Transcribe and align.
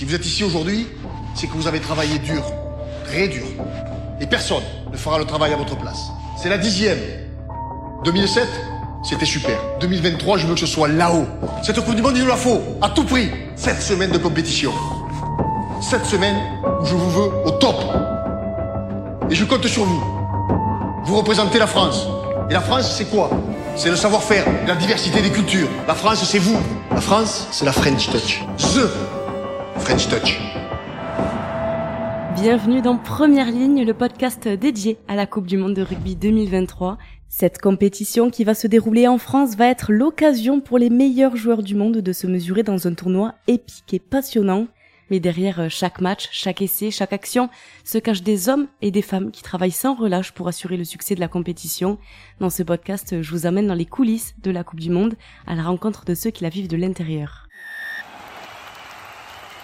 Si 0.00 0.06
vous 0.06 0.14
êtes 0.14 0.24
ici 0.24 0.44
aujourd'hui, 0.44 0.86
c'est 1.34 1.46
que 1.46 1.52
vous 1.52 1.66
avez 1.66 1.78
travaillé 1.78 2.18
dur, 2.20 2.42
très 3.04 3.28
dur. 3.28 3.44
Et 4.18 4.24
personne 4.24 4.62
ne 4.90 4.96
fera 4.96 5.18
le 5.18 5.26
travail 5.26 5.52
à 5.52 5.58
votre 5.58 5.76
place. 5.76 6.06
C'est 6.42 6.48
la 6.48 6.56
dixième. 6.56 6.96
2007, 8.04 8.48
c'était 9.02 9.26
super. 9.26 9.60
2023, 9.82 10.38
je 10.38 10.46
veux 10.46 10.54
que 10.54 10.60
ce 10.60 10.64
soit 10.64 10.88
là-haut. 10.88 11.26
Cette 11.62 11.84
Coupe 11.84 11.96
du 11.96 12.00
Monde, 12.00 12.14
il 12.16 12.22
nous 12.22 12.28
la 12.28 12.36
faut, 12.36 12.62
à 12.80 12.88
tout 12.88 13.04
prix. 13.04 13.30
Sept 13.56 13.82
semaines 13.82 14.10
de 14.10 14.16
compétition. 14.16 14.72
Sept 15.82 16.06
semaines 16.06 16.40
où 16.80 16.86
je 16.86 16.94
vous 16.94 17.10
veux 17.10 17.30
au 17.44 17.50
top. 17.50 17.76
Et 19.28 19.34
je 19.34 19.44
compte 19.44 19.66
sur 19.66 19.84
vous. 19.84 20.02
Vous 21.04 21.18
représentez 21.18 21.58
la 21.58 21.66
France. 21.66 22.06
Et 22.48 22.54
la 22.54 22.62
France, 22.62 22.90
c'est 22.96 23.10
quoi? 23.10 23.28
C'est 23.76 23.90
le 23.90 23.96
savoir-faire, 23.96 24.46
la 24.66 24.76
diversité 24.76 25.20
des 25.20 25.30
cultures. 25.30 25.68
La 25.86 25.94
France, 25.94 26.24
c'est 26.24 26.38
vous. 26.38 26.56
La 26.90 27.02
France, 27.02 27.48
c'est 27.50 27.66
la 27.66 27.72
French 27.72 28.08
Touch. 28.08 28.42
The 28.56 29.19
French 29.80 30.08
Touch. 30.08 30.38
Bienvenue 32.34 32.82
dans 32.82 32.98
Première 32.98 33.50
Ligne, 33.50 33.84
le 33.84 33.94
podcast 33.94 34.46
dédié 34.46 34.98
à 35.08 35.16
la 35.16 35.26
Coupe 35.26 35.46
du 35.46 35.56
Monde 35.56 35.74
de 35.74 35.82
rugby 35.82 36.16
2023. 36.16 36.98
Cette 37.28 37.58
compétition 37.58 38.30
qui 38.30 38.44
va 38.44 38.54
se 38.54 38.66
dérouler 38.66 39.08
en 39.08 39.16
France 39.16 39.56
va 39.56 39.68
être 39.68 39.90
l'occasion 39.90 40.60
pour 40.60 40.78
les 40.78 40.90
meilleurs 40.90 41.36
joueurs 41.36 41.62
du 41.62 41.74
monde 41.74 41.98
de 41.98 42.12
se 42.12 42.26
mesurer 42.26 42.62
dans 42.62 42.86
un 42.86 42.94
tournoi 42.94 43.34
épique 43.46 43.94
et 43.94 43.98
passionnant. 43.98 44.66
Mais 45.10 45.18
derrière 45.18 45.70
chaque 45.70 46.00
match, 46.00 46.28
chaque 46.30 46.62
essai, 46.62 46.90
chaque 46.90 47.12
action, 47.12 47.48
se 47.82 47.98
cachent 47.98 48.22
des 48.22 48.48
hommes 48.48 48.68
et 48.82 48.90
des 48.90 49.02
femmes 49.02 49.30
qui 49.30 49.42
travaillent 49.42 49.70
sans 49.70 49.94
relâche 49.94 50.32
pour 50.32 50.46
assurer 50.46 50.76
le 50.76 50.84
succès 50.84 51.14
de 51.14 51.20
la 51.20 51.28
compétition. 51.28 51.98
Dans 52.38 52.50
ce 52.50 52.62
podcast, 52.62 53.20
je 53.22 53.30
vous 53.30 53.46
amène 53.46 53.66
dans 53.66 53.74
les 53.74 53.86
coulisses 53.86 54.34
de 54.42 54.50
la 54.50 54.62
Coupe 54.62 54.80
du 54.80 54.90
Monde, 54.90 55.14
à 55.46 55.54
la 55.54 55.64
rencontre 55.64 56.04
de 56.04 56.14
ceux 56.14 56.30
qui 56.30 56.44
la 56.44 56.50
vivent 56.50 56.68
de 56.68 56.76
l'intérieur. 56.76 57.48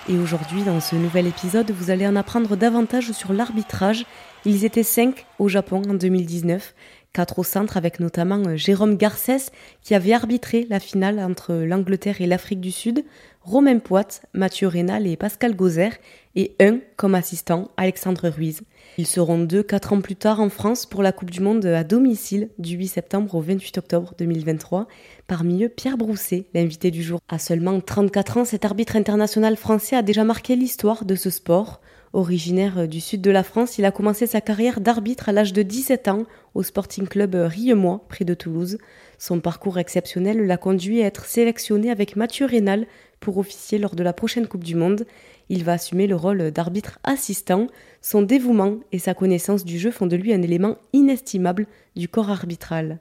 Et 0.08 0.18
aujourd'hui, 0.18 0.62
dans 0.62 0.78
ce 0.78 0.94
nouvel 0.94 1.26
épisode, 1.26 1.72
vous 1.72 1.90
allez 1.90 2.06
en 2.06 2.14
apprendre 2.14 2.54
davantage 2.54 3.10
sur 3.10 3.32
l'arbitrage. 3.32 4.06
Ils 4.44 4.64
étaient 4.64 4.84
cinq 4.84 5.26
au 5.40 5.48
Japon 5.48 5.82
en 5.88 5.94
2019, 5.94 6.74
quatre 7.12 7.40
au 7.40 7.42
centre 7.42 7.76
avec 7.76 7.98
notamment 7.98 8.40
euh, 8.46 8.54
Jérôme 8.54 8.96
Garcès 8.96 9.50
qui 9.82 9.96
avait 9.96 10.12
arbitré 10.12 10.64
la 10.70 10.78
finale 10.78 11.18
entre 11.18 11.54
l'Angleterre 11.54 12.20
et 12.20 12.26
l'Afrique 12.26 12.60
du 12.60 12.70
Sud, 12.70 13.04
Romain 13.42 13.80
Poit, 13.80 14.20
Mathieu 14.32 14.68
Rénal 14.68 15.08
et 15.08 15.16
Pascal 15.16 15.56
Gozer, 15.56 15.90
et 16.36 16.54
un 16.60 16.78
comme 16.96 17.16
assistant, 17.16 17.72
Alexandre 17.76 18.28
Ruiz. 18.28 18.62
Ils 18.98 19.06
seront 19.06 19.38
deux 19.38 19.62
quatre 19.62 19.92
ans 19.92 20.00
plus 20.00 20.16
tard 20.16 20.40
en 20.40 20.48
France 20.48 20.86
pour 20.86 21.02
la 21.02 21.12
Coupe 21.12 21.30
du 21.30 21.40
Monde 21.40 21.66
à 21.66 21.84
domicile 21.84 22.48
du 22.58 22.76
8 22.76 22.88
septembre 22.88 23.34
au 23.34 23.42
28 23.42 23.76
octobre 23.76 24.14
2023. 24.16 24.88
Parmi 25.26 25.64
eux, 25.64 25.68
Pierre 25.68 25.98
Brousset, 25.98 26.46
l'invité 26.54 26.90
du 26.90 27.02
jour. 27.02 27.20
À 27.28 27.38
seulement 27.38 27.78
34 27.78 28.38
ans, 28.38 28.44
cet 28.46 28.64
arbitre 28.64 28.96
international 28.96 29.56
français 29.56 29.96
a 29.96 30.02
déjà 30.02 30.24
marqué 30.24 30.56
l'histoire 30.56 31.04
de 31.04 31.14
ce 31.14 31.28
sport. 31.28 31.82
Originaire 32.14 32.88
du 32.88 33.02
sud 33.02 33.20
de 33.20 33.30
la 33.30 33.42
France, 33.42 33.76
il 33.76 33.84
a 33.84 33.90
commencé 33.90 34.26
sa 34.26 34.40
carrière 34.40 34.80
d'arbitre 34.80 35.28
à 35.28 35.32
l'âge 35.32 35.52
de 35.52 35.60
17 35.60 36.08
ans 36.08 36.24
au 36.54 36.62
Sporting 36.62 37.06
Club 37.06 37.34
Riemois, 37.34 38.06
près 38.08 38.24
de 38.24 38.32
Toulouse. 38.32 38.78
Son 39.18 39.40
parcours 39.40 39.78
exceptionnel 39.78 40.46
l'a 40.46 40.56
conduit 40.56 41.02
à 41.02 41.06
être 41.06 41.26
sélectionné 41.26 41.90
avec 41.90 42.16
Mathieu 42.16 42.46
Rénal 42.46 42.86
pour 43.20 43.38
officier 43.38 43.78
lors 43.78 43.94
de 43.94 44.02
la 44.02 44.12
prochaine 44.12 44.46
Coupe 44.46 44.64
du 44.64 44.74
Monde. 44.74 45.06
Il 45.48 45.64
va 45.64 45.72
assumer 45.72 46.06
le 46.06 46.16
rôle 46.16 46.50
d'arbitre 46.50 46.98
assistant. 47.04 47.66
Son 48.00 48.22
dévouement 48.22 48.76
et 48.92 48.98
sa 48.98 49.14
connaissance 49.14 49.64
du 49.64 49.78
jeu 49.78 49.90
font 49.90 50.06
de 50.06 50.16
lui 50.16 50.32
un 50.32 50.42
élément 50.42 50.76
inestimable 50.92 51.66
du 51.94 52.08
corps 52.08 52.30
arbitral. 52.30 52.98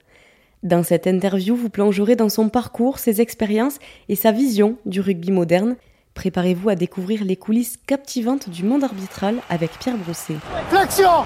Dans 0.64 0.84
cette 0.84 1.06
interview, 1.06 1.56
vous 1.56 1.70
plongerez 1.70 2.16
dans 2.16 2.30
son 2.30 2.50
parcours, 2.50 2.98
ses 2.98 3.22
expériences 3.22 3.78
et 4.10 4.16
sa 4.16 4.32
vision 4.32 4.78
du 4.86 5.00
rugby 5.00 5.32
moderne. 5.32 5.76
Préparez-vous 6.16 6.70
à 6.70 6.76
découvrir 6.76 7.24
les 7.24 7.36
coulisses 7.36 7.78
captivantes 7.86 8.50
du 8.50 8.64
monde 8.64 8.84
arbitral 8.84 9.36
avec 9.50 9.72
Pierre 9.78 9.98
Brousset. 9.98 10.38
Flexion 10.70 11.26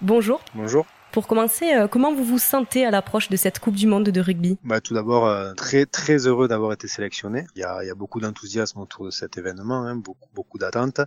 Bonjour. 0.00 0.40
Bonjour. 0.54 0.86
Pour 1.12 1.26
commencer, 1.26 1.74
euh, 1.74 1.88
comment 1.88 2.14
vous 2.14 2.24
vous 2.24 2.38
sentez 2.38 2.86
à 2.86 2.90
l'approche 2.92 3.28
de 3.28 3.36
cette 3.36 3.58
Coupe 3.58 3.74
du 3.74 3.88
Monde 3.88 4.08
de 4.10 4.20
rugby? 4.20 4.58
Bah, 4.62 4.80
Tout 4.80 4.94
d'abord, 4.94 5.26
euh, 5.26 5.54
très 5.54 5.84
très 5.84 6.26
heureux 6.26 6.46
d'avoir 6.46 6.72
été 6.72 6.86
sélectionné. 6.86 7.46
Il 7.56 7.60
y 7.60 7.64
a, 7.64 7.82
il 7.82 7.88
y 7.88 7.90
a 7.90 7.94
beaucoup 7.96 8.20
d'enthousiasme 8.20 8.78
autour 8.80 9.06
de 9.06 9.10
cet 9.10 9.36
événement, 9.36 9.84
hein, 9.84 9.96
beaucoup, 9.96 10.28
beaucoup 10.34 10.58
d'attentes. 10.58 11.00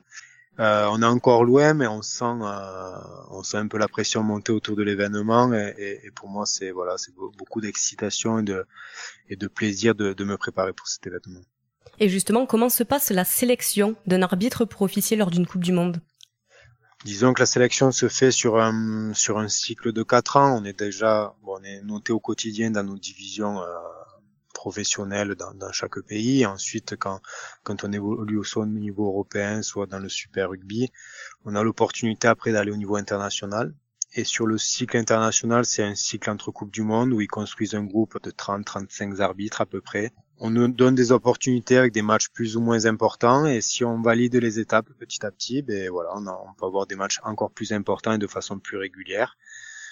Euh, 0.60 0.88
on 0.92 1.02
est 1.02 1.06
encore 1.06 1.46
loin, 1.46 1.74
mais 1.74 1.88
on 1.88 2.02
sent, 2.02 2.26
euh, 2.26 2.92
on 3.32 3.42
sent 3.44 3.58
un 3.58 3.68
peu 3.68 3.78
la 3.78 3.88
pression 3.88 4.22
monter 4.24 4.52
autour 4.52 4.76
de 4.76 4.84
l'événement, 4.84 5.52
et, 5.54 5.74
et, 5.78 6.06
et, 6.06 6.12
pour 6.12 6.30
moi, 6.30 6.46
c'est 6.46 6.70
voilà, 6.72 6.96
c'est 6.98 7.14
beaucoup 7.16 7.60
d'excitation 7.60 8.40
et 8.40 8.44
de, 8.44 8.66
et 9.30 9.36
de 9.36 9.48
plaisir 9.48 9.96
de, 9.96 10.14
de 10.14 10.24
me 10.24 10.38
préparer 10.38 10.74
pour 10.74 10.88
cet 10.88 11.08
événement. 11.08 11.42
Et 12.00 12.10
justement, 12.10 12.46
comment 12.46 12.70
se 12.70 12.84
passe 12.84 13.10
la 13.10 13.24
sélection 13.24 13.96
d'un 14.06 14.22
arbitre 14.22 14.66
pour 14.66 14.82
officier 14.84 15.18
lors 15.18 15.32
d'une 15.32 15.48
Coupe 15.48 15.64
du 15.64 15.72
Monde? 15.72 15.98
Disons 17.06 17.34
que 17.34 17.42
la 17.42 17.46
sélection 17.46 17.92
se 17.92 18.08
fait 18.08 18.32
sur 18.32 18.62
un 18.62 19.14
sur 19.14 19.38
un 19.38 19.50
cycle 19.50 19.92
de 19.92 20.04
quatre 20.04 20.38
ans. 20.38 20.58
On 20.58 20.64
est 20.64 20.80
déjà 20.80 21.36
bon, 21.44 21.58
on 21.60 21.64
est 21.64 21.82
noté 21.82 22.14
au 22.14 22.22
quotidien 22.22 22.72
dans 22.72 22.84
nos 22.84 22.98
divisions 22.98 23.62
euh, 23.62 23.66
professionnelles 24.54 25.36
dans, 25.36 25.54
dans, 25.54 25.74
chaque 25.74 26.00
pays. 26.00 26.46
Ensuite, 26.46 26.96
quand 26.96 27.20
quand 27.64 27.84
on 27.84 27.92
évolue 27.92 28.42
au 28.56 28.66
niveau 28.66 29.08
européen, 29.08 29.62
soit 29.64 29.86
dans 29.86 30.00
le 30.00 30.08
Super 30.08 30.52
Rugby, 30.52 30.92
on 31.44 31.56
a 31.56 31.64
l'opportunité 31.64 32.30
après 32.30 32.54
d'aller 32.54 32.72
au 32.72 32.78
niveau 32.78 32.96
international. 32.96 33.74
Et 34.14 34.24
sur 34.24 34.46
le 34.48 34.58
cycle 34.58 34.96
international, 34.96 35.66
c'est 35.66 35.84
un 35.84 35.96
cycle 35.96 36.30
entre 36.30 36.52
Coupe 36.52 36.72
du 36.72 36.84
Monde 36.84 37.12
où 37.12 37.20
ils 37.20 37.28
construisent 37.28 37.76
un 37.76 37.84
groupe 37.84 38.22
de 38.24 38.32
30-35 38.32 39.20
arbitres 39.20 39.60
à 39.60 39.66
peu 39.66 39.82
près 39.82 40.14
on 40.40 40.50
nous 40.50 40.68
donne 40.68 40.96
des 40.96 41.12
opportunités 41.12 41.78
avec 41.78 41.94
des 41.94 42.02
matchs 42.02 42.30
plus 42.30 42.58
ou 42.58 42.62
moins 42.62 42.86
importants 42.86 43.46
et 43.46 43.62
si 43.62 43.84
on 43.84 44.02
valide 44.02 44.36
les 44.36 44.60
étapes 44.60 44.90
petit 45.00 45.26
à 45.26 45.32
petit, 45.32 45.62
ben 45.62 45.90
voilà, 45.90 46.12
on, 46.16 46.54
peut 46.54 46.66
avoir 46.66 46.88
des 46.88 46.96
matchs 46.96 47.20
encore 47.24 47.52
plus 47.52 47.72
importants 47.72 48.14
et 48.14 48.18
de 48.18 48.28
façon 48.28 48.60
plus 48.60 48.78
régulière. 48.78 49.38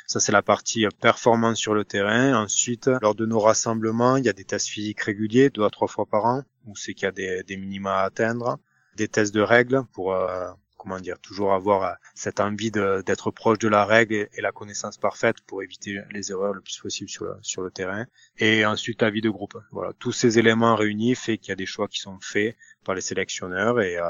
Ça, 0.08 0.20
c'est 0.20 0.32
la 0.32 0.42
partie 0.42 0.86
performance 1.00 1.58
sur 1.58 1.74
le 1.74 1.86
terrain. 1.86 2.36
Ensuite, 2.36 2.90
lors 3.02 3.16
de 3.16 3.26
nos 3.26 3.40
rassemblements, 3.40 4.18
il 4.18 4.26
y 4.26 4.30
a 4.30 4.34
des 4.34 4.44
tests 4.44 4.68
physiques 4.68 5.02
réguliers, 5.02 5.50
deux 5.50 5.64
à 5.64 5.70
trois 5.70 5.88
fois 5.88 6.06
par 6.06 6.26
an, 6.26 6.44
où 6.66 6.76
c'est 6.76 6.94
qu'il 6.94 7.06
y 7.06 7.08
a 7.08 7.12
des, 7.12 7.44
des 7.44 7.56
minima 7.56 8.00
à 8.00 8.04
atteindre, 8.04 8.60
des 8.98 9.08
tests 9.08 9.34
de 9.34 9.42
règles 9.42 9.84
pour 9.94 10.14
euh, 10.14 10.50
comment 10.82 11.00
dire, 11.00 11.20
toujours 11.20 11.54
avoir 11.54 11.84
euh, 11.84 11.94
cette 12.16 12.40
envie 12.40 12.72
d'être 12.72 13.30
proche 13.30 13.60
de 13.60 13.68
la 13.68 13.86
règle 13.86 14.16
et, 14.16 14.42
la 14.42 14.52
connaissance 14.52 14.98
parfaite 14.98 15.36
pour 15.46 15.62
éviter 15.62 16.00
les 16.10 16.32
erreurs 16.32 16.54
le 16.54 16.62
plus 16.62 16.80
possible 16.80 17.10
sur 17.10 17.26
le, 17.26 17.36
sur 17.44 17.62
le 17.62 17.70
terrain. 17.70 18.08
Et 18.40 18.66
ensuite, 18.66 19.04
la 19.04 19.12
vie 19.12 19.22
de 19.22 19.30
groupe. 19.30 19.56
Voilà, 19.72 19.94
tous 20.00 20.12
ces 20.12 20.40
éléments 20.40 20.76
réunis 20.76 21.14
fait 21.14 21.38
qu'il 21.38 21.50
y 21.50 21.52
a 21.52 21.56
des 21.56 21.68
choix 21.68 21.88
qui 21.88 22.00
sont 22.00 22.18
faits 22.20 22.58
par 22.84 22.96
les 22.96 23.02
sélectionneurs 23.02 23.80
et 23.80 23.98
euh, 23.98 24.04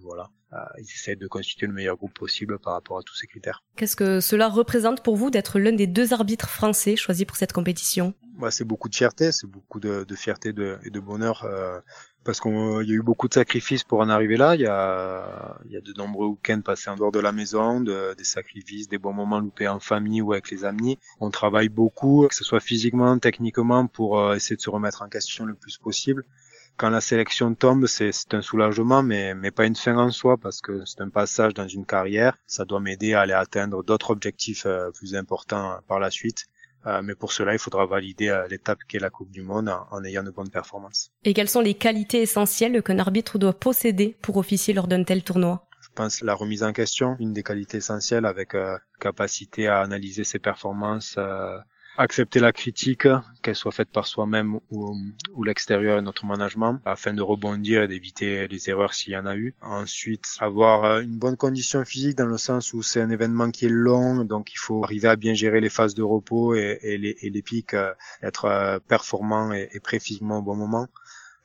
voilà, 0.00 0.30
euh, 0.52 0.56
ils 0.78 0.82
essaient 0.82 1.16
de 1.16 1.28
constituer 1.28 1.66
le 1.66 1.72
meilleur 1.72 1.96
groupe 1.96 2.14
possible 2.14 2.58
par 2.58 2.72
rapport 2.72 2.98
à 2.98 3.02
tous 3.02 3.14
ces 3.14 3.26
critères. 3.26 3.62
Qu'est-ce 3.76 3.96
que 3.96 4.20
cela 4.20 4.48
représente 4.48 5.02
pour 5.02 5.16
vous 5.16 5.30
d'être 5.30 5.58
l'un 5.58 5.72
des 5.72 5.86
deux 5.86 6.12
arbitres 6.12 6.48
français 6.48 6.96
choisis 6.96 7.24
pour 7.24 7.36
cette 7.36 7.52
compétition? 7.52 8.14
Bah, 8.38 8.50
C'est 8.50 8.64
beaucoup 8.64 8.88
de 8.88 8.94
fierté, 8.94 9.32
c'est 9.32 9.46
beaucoup 9.46 9.80
de, 9.80 10.04
de 10.04 10.14
fierté 10.14 10.52
de, 10.52 10.78
et 10.84 10.90
de 10.90 11.00
bonheur. 11.00 11.44
Euh, 11.44 11.80
parce 12.26 12.40
qu'il 12.40 12.52
y 12.52 12.92
a 12.92 12.94
eu 12.94 13.02
beaucoup 13.02 13.28
de 13.28 13.34
sacrifices 13.34 13.84
pour 13.84 14.00
en 14.00 14.08
arriver 14.08 14.36
là. 14.36 14.56
Il 14.56 14.60
y 14.62 14.66
a, 14.66 15.56
il 15.66 15.72
y 15.72 15.76
a 15.76 15.80
de 15.80 15.92
nombreux 15.92 16.26
week-ends 16.26 16.60
passés 16.60 16.90
en 16.90 16.96
dehors 16.96 17.12
de 17.12 17.20
la 17.20 17.30
maison, 17.30 17.80
de, 17.80 18.14
des 18.18 18.24
sacrifices, 18.24 18.88
des 18.88 18.98
bons 18.98 19.12
moments 19.12 19.38
loupés 19.38 19.68
en 19.68 19.78
famille 19.78 20.20
ou 20.20 20.32
avec 20.32 20.50
les 20.50 20.64
amis. 20.64 20.98
On 21.20 21.30
travaille 21.30 21.68
beaucoup, 21.68 22.26
que 22.28 22.34
ce 22.34 22.42
soit 22.42 22.60
physiquement, 22.60 23.16
techniquement, 23.18 23.86
pour 23.86 24.18
euh, 24.18 24.34
essayer 24.34 24.56
de 24.56 24.60
se 24.60 24.70
remettre 24.70 25.02
en 25.02 25.08
question 25.08 25.46
le 25.46 25.54
plus 25.54 25.78
possible. 25.78 26.24
Quand 26.76 26.90
la 26.90 27.00
sélection 27.00 27.54
tombe, 27.54 27.86
c'est 27.86 28.12
un 28.32 28.42
soulagement, 28.42 29.02
mais, 29.02 29.34
mais 29.34 29.52
pas 29.52 29.64
une 29.64 29.76
fin 29.76 29.96
en 29.96 30.10
soi, 30.10 30.36
parce 30.36 30.60
que 30.60 30.84
c'est 30.84 31.00
un 31.00 31.08
passage 31.08 31.54
dans 31.54 31.68
une 31.68 31.86
carrière. 31.86 32.36
Ça 32.48 32.64
doit 32.64 32.80
m'aider 32.80 33.14
à 33.14 33.20
aller 33.20 33.34
atteindre 33.34 33.84
d'autres 33.84 34.10
objectifs 34.10 34.66
euh, 34.66 34.90
plus 34.90 35.14
importants 35.14 35.78
par 35.86 36.00
la 36.00 36.10
suite. 36.10 36.48
Euh, 36.86 37.02
mais 37.02 37.14
pour 37.14 37.32
cela, 37.32 37.52
il 37.52 37.58
faudra 37.58 37.86
valider 37.86 38.28
euh, 38.28 38.46
l'étape 38.48 38.78
qu'est 38.88 38.98
la 38.98 39.10
Coupe 39.10 39.30
du 39.30 39.42
Monde 39.42 39.68
en, 39.90 40.04
ayant 40.04 40.22
de 40.22 40.30
bonnes 40.30 40.50
performances. 40.50 41.10
Et 41.24 41.34
quelles 41.34 41.48
sont 41.48 41.60
les 41.60 41.74
qualités 41.74 42.22
essentielles 42.22 42.82
qu'un 42.82 42.98
arbitre 42.98 43.38
doit 43.38 43.58
posséder 43.58 44.16
pour 44.22 44.36
officier 44.36 44.72
lors 44.72 44.86
d'un 44.86 45.02
tel 45.02 45.24
tournoi? 45.24 45.66
Je 45.80 45.88
pense 45.94 46.20
la 46.22 46.34
remise 46.34 46.62
en 46.62 46.72
question, 46.72 47.16
une 47.18 47.32
des 47.32 47.42
qualités 47.42 47.78
essentielles 47.78 48.26
avec 48.26 48.54
euh, 48.54 48.76
capacité 49.00 49.66
à 49.66 49.80
analyser 49.80 50.24
ses 50.24 50.38
performances, 50.38 51.18
accepter 51.98 52.40
la 52.40 52.52
critique, 52.52 53.08
qu'elle 53.42 53.54
soit 53.54 53.72
faite 53.72 53.90
par 53.90 54.06
soi-même 54.06 54.58
ou, 54.70 54.96
ou 55.34 55.44
l'extérieur 55.44 55.98
et 55.98 56.02
notre 56.02 56.26
management, 56.26 56.80
afin 56.84 57.14
de 57.14 57.22
rebondir 57.22 57.82
et 57.82 57.88
d'éviter 57.88 58.48
les 58.48 58.70
erreurs 58.70 58.94
s'il 58.94 59.12
y 59.12 59.16
en 59.16 59.26
a 59.26 59.36
eu. 59.36 59.54
Ensuite, 59.62 60.26
avoir 60.40 60.84
euh, 60.84 61.00
une 61.00 61.18
bonne 61.18 61.36
condition 61.36 61.84
physique 61.84 62.16
dans 62.16 62.26
le 62.26 62.38
sens 62.38 62.72
où 62.72 62.82
c'est 62.82 63.00
un 63.00 63.10
événement 63.10 63.50
qui 63.50 63.66
est 63.66 63.70
long, 63.70 64.24
donc 64.24 64.52
il 64.52 64.58
faut 64.58 64.84
arriver 64.84 65.08
à 65.08 65.16
bien 65.16 65.34
gérer 65.34 65.60
les 65.60 65.70
phases 65.70 65.94
de 65.94 66.02
repos 66.02 66.54
et, 66.54 66.78
et, 66.82 66.98
les, 66.98 67.16
et 67.22 67.30
les, 67.30 67.42
pics, 67.42 67.74
euh, 67.74 67.92
être 68.22 68.46
euh, 68.46 68.78
performant 68.78 69.52
et, 69.52 69.68
et 69.72 69.80
prêt 69.80 69.98
physiquement 69.98 70.38
au 70.38 70.42
bon 70.42 70.56
moment. 70.56 70.88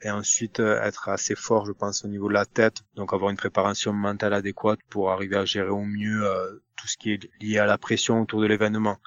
Et 0.03 0.09
ensuite 0.09 0.59
être 0.59 1.09
assez 1.09 1.35
fort, 1.35 1.67
je 1.67 1.73
pense, 1.73 2.03
au 2.03 2.07
niveau 2.07 2.27
de 2.27 2.33
la 2.33 2.45
tête, 2.45 2.81
donc 2.95 3.13
avoir 3.13 3.29
une 3.29 3.37
préparation 3.37 3.93
mentale 3.93 4.33
adéquate 4.33 4.79
pour 4.89 5.11
arriver 5.11 5.35
à 5.35 5.45
gérer 5.45 5.69
au 5.69 5.83
mieux 5.83 6.23
tout 6.75 6.87
ce 6.87 6.97
qui 6.97 7.11
est 7.11 7.29
lié 7.39 7.59
à 7.59 7.67
la 7.67 7.77
pression 7.77 8.19
autour 8.19 8.41
de 8.41 8.47
l'événement 8.47 8.97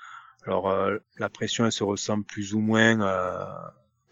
Alors 0.47 0.73
la 1.19 1.29
pression 1.29 1.65
elle 1.67 1.73
se 1.73 1.85
ressent 1.85 2.23
plus 2.23 2.55
ou 2.55 2.61
moins 2.61 2.97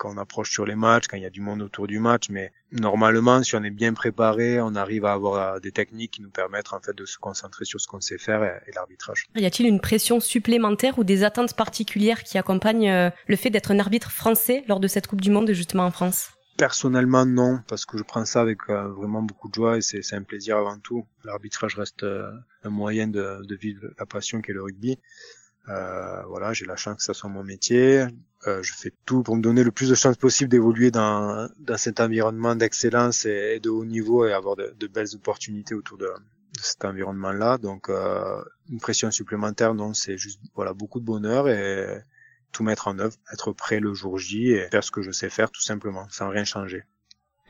quand 0.03 0.13
on 0.13 0.19
approche 0.19 0.51
sur 0.51 0.67
les 0.67 0.75
matchs, 0.75 1.07
quand 1.07 1.17
il 1.17 1.23
y 1.23 1.27
a 1.27 1.31
du 1.31 1.41
monde 1.41 1.63
autour 1.63 1.87
du 1.87 2.01
match, 2.01 2.29
mais 2.29 2.51
normalement, 2.73 3.41
si 3.45 3.55
on 3.55 3.63
est 3.63 3.71
bien 3.71 3.95
préparé, 3.95 4.61
on 4.61 4.75
arrive 4.75 5.05
à 5.05 5.13
avoir 5.13 5.61
des 5.61 5.71
techniques 5.71 6.15
qui 6.15 6.23
nous 6.23 6.31
permettent 6.31 6.73
en 6.73 6.81
fait 6.81 6.97
de 6.97 7.05
se 7.05 7.19
concentrer 7.19 7.65
sur 7.65 7.81
ce 7.81 7.87
qu'on 7.87 8.01
sait 8.01 8.19
faire 8.19 8.43
et, 8.43 8.73
l'arbitrage. 8.75 9.27
Y 9.37 9.47
a-t-il 9.47 9.69
une 9.69 9.81
pression 9.81 10.19
supplémentaire 10.19 10.99
ou 10.99 11.05
des 11.05 11.23
attentes 11.23 11.55
particulières 11.55 12.25
qui 12.25 12.37
accompagnent 12.37 12.91
euh, 12.91 13.11
le 13.29 13.37
fait 13.37 13.51
d'être 13.51 13.71
un 13.71 13.79
arbitre 13.79 14.11
français 14.11 14.65
lors 14.67 14.81
de 14.81 14.89
cette 14.89 15.07
Coupe 15.07 15.21
du 15.21 15.31
Monde 15.31 15.53
justement 15.53 15.85
en 15.85 15.93
France? 15.93 16.31
Personnellement, 16.57 17.25
non, 17.25 17.61
parce 17.69 17.87
que 17.87 17.97
je 17.97 18.03
prends 18.03 18.25
ça 18.25 18.41
avec 18.41 18.59
euh, 18.71 18.89
vraiment 18.89 19.23
beaucoup 19.23 19.49
de 19.49 19.55
joie 19.55 19.79
et 19.79 19.83
c'est 19.83 20.17
un 20.17 20.23
plaisir 20.23 20.57
avant 20.57 20.79
tout. 20.79 21.07
L'arbitrage 21.25 21.77
reste 21.77 22.03
euh, 22.03 22.29
un 22.65 22.71
moyen 22.71 23.07
de, 23.07 23.41
de 23.47 23.55
vivre 23.55 23.87
la 24.01 24.07
passion 24.07 24.41
qu'est 24.41 24.53
le 24.53 24.63
rugby. 24.63 24.99
Euh, 25.69 26.23
voilà, 26.25 26.53
j'ai 26.53 26.67
la 26.67 26.77
chance 26.77 26.97
que 26.97 27.03
ça 27.03 27.15
soit 27.15 27.31
mon 27.31 27.45
métier. 27.45 28.05
Euh, 28.47 28.63
je 28.63 28.73
fais 28.73 28.93
tout 29.07 29.23
pour 29.23 29.37
me 29.37 29.43
donner 29.43 29.63
le 29.63 29.71
plus 29.71 29.89
de 29.89 29.95
chances 29.95 30.17
possible 30.17 30.51
d'évoluer 30.51 30.91
dans, 30.91 31.49
dans 31.59 31.77
cet 31.77 32.01
environnement 32.01 32.57
d'excellence 32.57 33.25
et, 33.25 33.61
de 33.61 33.71
haut 33.71 33.85
niveau 33.85 34.27
et 34.27 34.33
avoir 34.33 34.57
de, 34.57 34.75
de 34.77 34.87
belles 34.89 35.15
opportunités 35.15 35.75
autour 35.75 35.99
de, 35.99 36.07
de 36.07 36.61
cet 36.61 36.85
environnement-là. 36.85 37.59
Donc, 37.59 37.89
euh, 37.89 38.43
une 38.71 38.81
pression 38.81 39.11
supplémentaire, 39.11 39.75
non, 39.75 39.95
c'est 39.95 40.19
juste 40.19 40.41
voilà 40.55 40.73
beaucoup 40.73 40.99
de 40.99 41.05
bonheur 41.05 41.49
et 41.49 42.03
tout 42.51 42.65
mettre 42.65 42.89
en 42.89 42.99
œuvre, 42.99 43.17
être 43.33 43.53
prêt 43.53 43.81
le 43.81 43.95
jour 43.95 44.19
J 44.19 44.51
et 44.53 44.69
faire 44.71 44.85
ce 44.85 44.91
que 44.91 45.03
je 45.03 45.11
sais 45.11 45.31
faire 45.31 45.51
tout 45.51 45.63
simplement, 45.63 46.07
sans 46.11 46.29
rien 46.29 46.45
changer. 46.45 46.85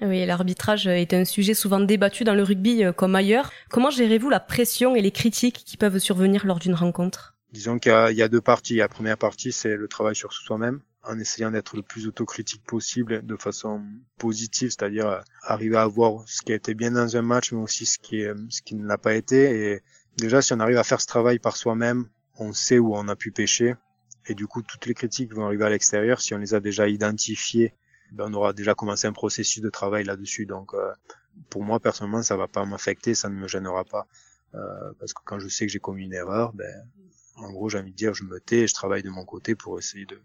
Oui, 0.01 0.25
l'arbitrage 0.27 0.87
est 0.87 1.15
un 1.15 1.25
sujet 1.25 1.55
souvent 1.55 1.79
débattu 1.79 2.25
dans 2.25 2.35
le 2.35 2.43
rugby 2.43 2.83
euh, 2.85 2.93
comme 2.93 3.15
ailleurs. 3.15 3.53
Comment 3.71 3.91
gérez-vous 3.91 4.31
la 4.31 4.41
pression 4.41 4.97
et 4.97 5.03
les 5.03 5.13
critiques 5.13 5.63
qui 5.65 5.77
peuvent 5.77 5.99
survenir 5.99 6.45
lors 6.45 6.59
d'une 6.59 6.75
rencontre? 6.75 7.32
Disons 7.53 7.79
qu'il 7.79 7.93
y, 7.93 8.23
a 8.23 8.29
deux 8.29 8.41
parties. 8.41 8.77
La 8.77 8.89
première 8.89 9.19
partie, 9.19 9.53
c'est 9.53 9.77
le 9.77 9.87
travail 9.87 10.17
sur 10.17 10.33
soi-même, 10.33 10.81
en 11.03 11.19
essayant 11.19 11.51
d'être 11.51 11.77
le 11.77 11.83
plus 11.83 12.07
autocritique 12.07 12.65
possible 12.65 13.27
de 13.27 13.37
façon 13.37 13.85
positive, 14.19 14.71
c'est-à-dire 14.71 15.07
euh, 15.07 15.21
arriver 15.43 15.77
à 15.77 15.87
voir 15.87 16.27
ce 16.27 16.41
qui 16.41 16.53
a 16.53 16.55
été 16.55 16.73
bien 16.75 16.93
dans 16.93 17.15
un 17.15 17.23
match, 17.23 17.53
mais 17.53 17.61
aussi 17.61 17.85
ce 17.85 17.99
qui, 17.99 18.25
ce 18.49 18.63
qui 18.63 18.75
ne 18.75 18.87
l'a 18.87 18.97
pas 18.97 19.15
été. 19.15 19.73
Et 19.73 19.83
déjà, 20.17 20.41
si 20.41 20.55
on 20.55 20.61
arrive 20.61 20.79
à 20.79 20.85
faire 20.85 21.01
ce 21.01 21.07
travail 21.07 21.39
par 21.39 21.57
soi-même, 21.57 22.09
on 22.39 22.55
sait 22.55 22.79
où 22.79 22.95
on 22.95 23.07
a 23.09 23.17
pu 23.17 23.33
pêcher. 23.33 23.75
Et 24.27 24.35
du 24.35 24.47
coup, 24.47 24.63
toutes 24.63 24.87
les 24.87 24.95
critiques 24.95 25.35
vont 25.35 25.45
arriver 25.45 25.65
à 25.65 25.71
l'extérieur. 25.71 26.23
Si 26.23 26.33
on 26.35 26.39
les 26.39 26.55
a 26.55 26.61
déjà 26.61 26.89
identifiées, 26.89 27.75
ben 28.13 28.27
on 28.29 28.35
aura 28.35 28.53
déjà 28.53 28.75
commencé 28.75 29.07
un 29.07 29.13
processus 29.13 29.63
de 29.63 29.71
travail 29.71 30.05
là-dessus. 30.05 30.47
Donc, 30.47 30.75
euh, 30.75 30.93
pour 31.51 31.65
moi, 31.65 31.81
personnellement, 31.81 32.23
ça 32.23 32.37
va 32.37 32.49
pas 32.49 32.65
m'affecter, 32.65 33.15
ça 33.15 33.29
ne 33.29 33.35
me 33.35 33.49
gênera 33.49 33.85
pas. 33.85 34.07
Euh, 34.55 34.93
parce 34.99 35.13
que 35.13 35.23
quand 35.25 35.39
je 35.39 35.49
sais 35.49 35.67
que 35.67 35.73
j'ai 35.73 35.81
commis 35.81 36.05
une 36.05 36.13
erreur, 36.13 36.53
ben, 36.53 36.87
en 37.43 37.51
gros, 37.53 37.69
j'ai 37.69 37.79
envie 37.79 37.91
de 37.91 37.97
dire, 37.97 38.15
je 38.15 38.25
me 38.25 38.41
tais 38.41 38.61
et 38.61 38.67
je 38.67 38.75
travaille 38.75 39.03
de 39.03 39.11
mon 39.11 39.25
côté 39.25 39.55
pour 39.55 39.79
essayer 39.79 40.07
de 40.07 40.19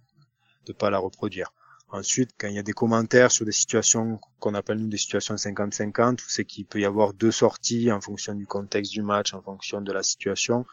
ne 0.68 0.74
pas 0.74 0.90
la 0.90 1.00
reproduire. 1.00 1.52
Ensuite, 1.90 2.32
quand 2.38 2.48
il 2.48 2.56
y 2.56 2.60
a 2.60 2.64
des 2.64 2.74
commentaires 2.74 3.32
sur 3.32 3.46
des 3.46 3.54
situations 3.54 4.20
qu'on 4.40 4.54
appelle 4.54 4.78
nous 4.78 4.90
des 4.90 4.98
situations 4.98 5.36
50-50, 5.36 6.20
c'est 6.28 6.44
qu'il 6.44 6.66
peut 6.66 6.82
y 6.82 6.86
avoir 6.86 7.14
deux 7.14 7.32
sorties 7.32 7.92
en 7.92 8.02
fonction 8.02 8.36
du 8.36 8.46
contexte 8.46 8.92
du 8.92 9.02
match, 9.02 9.34
en 9.34 9.42
fonction 9.42 9.80
de 9.82 9.92
la 9.94 10.04
situation, 10.04 10.66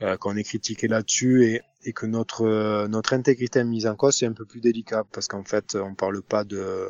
euh, 0.00 0.16
qu'on 0.16 0.36
est 0.36 0.42
critiqué 0.42 0.88
là-dessus 0.88 1.44
et, 1.44 1.60
et, 1.84 1.92
que 1.92 2.06
notre 2.06 2.46
euh, 2.46 2.88
notre 2.88 3.12
intégrité 3.12 3.58
est 3.58 3.64
mise 3.64 3.86
en 3.86 3.94
cause, 3.94 4.16
c'est 4.16 4.26
un 4.26 4.32
peu 4.32 4.46
plus 4.46 4.60
délicat 4.60 5.04
parce 5.12 5.28
qu'en 5.28 5.44
fait, 5.44 5.74
on 5.74 5.94
parle 5.94 6.22
pas 6.22 6.44
de 6.44 6.88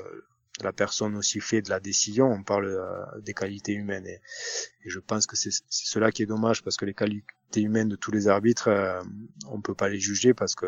la 0.61 0.73
personne 0.73 1.17
aussi 1.17 1.41
fait 1.41 1.63
de 1.63 1.71
la 1.71 1.81
décision, 1.81 2.31
on 2.31 2.43
parle 2.43 2.67
euh, 2.67 3.21
des 3.21 3.35
qualités 3.35 3.73
humaines. 3.73 4.07
Et, 4.07 4.21
je 4.85 4.99
pense 4.99 5.27
que 5.27 5.37
c'est 5.37 5.51
cela 5.69 6.13
qui 6.13 6.23
est 6.23 6.27
dommage, 6.27 6.63
parce 6.63 6.77
que 6.77 6.85
les 6.85 6.95
qualités 6.95 7.25
humaines 7.57 7.89
de 7.89 7.97
tous 7.97 8.11
les 8.11 8.29
arbitres, 8.29 8.69
euh, 8.69 9.03
on 9.49 9.61
peut 9.61 9.75
pas 9.75 9.89
les 9.89 9.99
juger 9.99 10.35
parce 10.35 10.55
que 10.55 10.67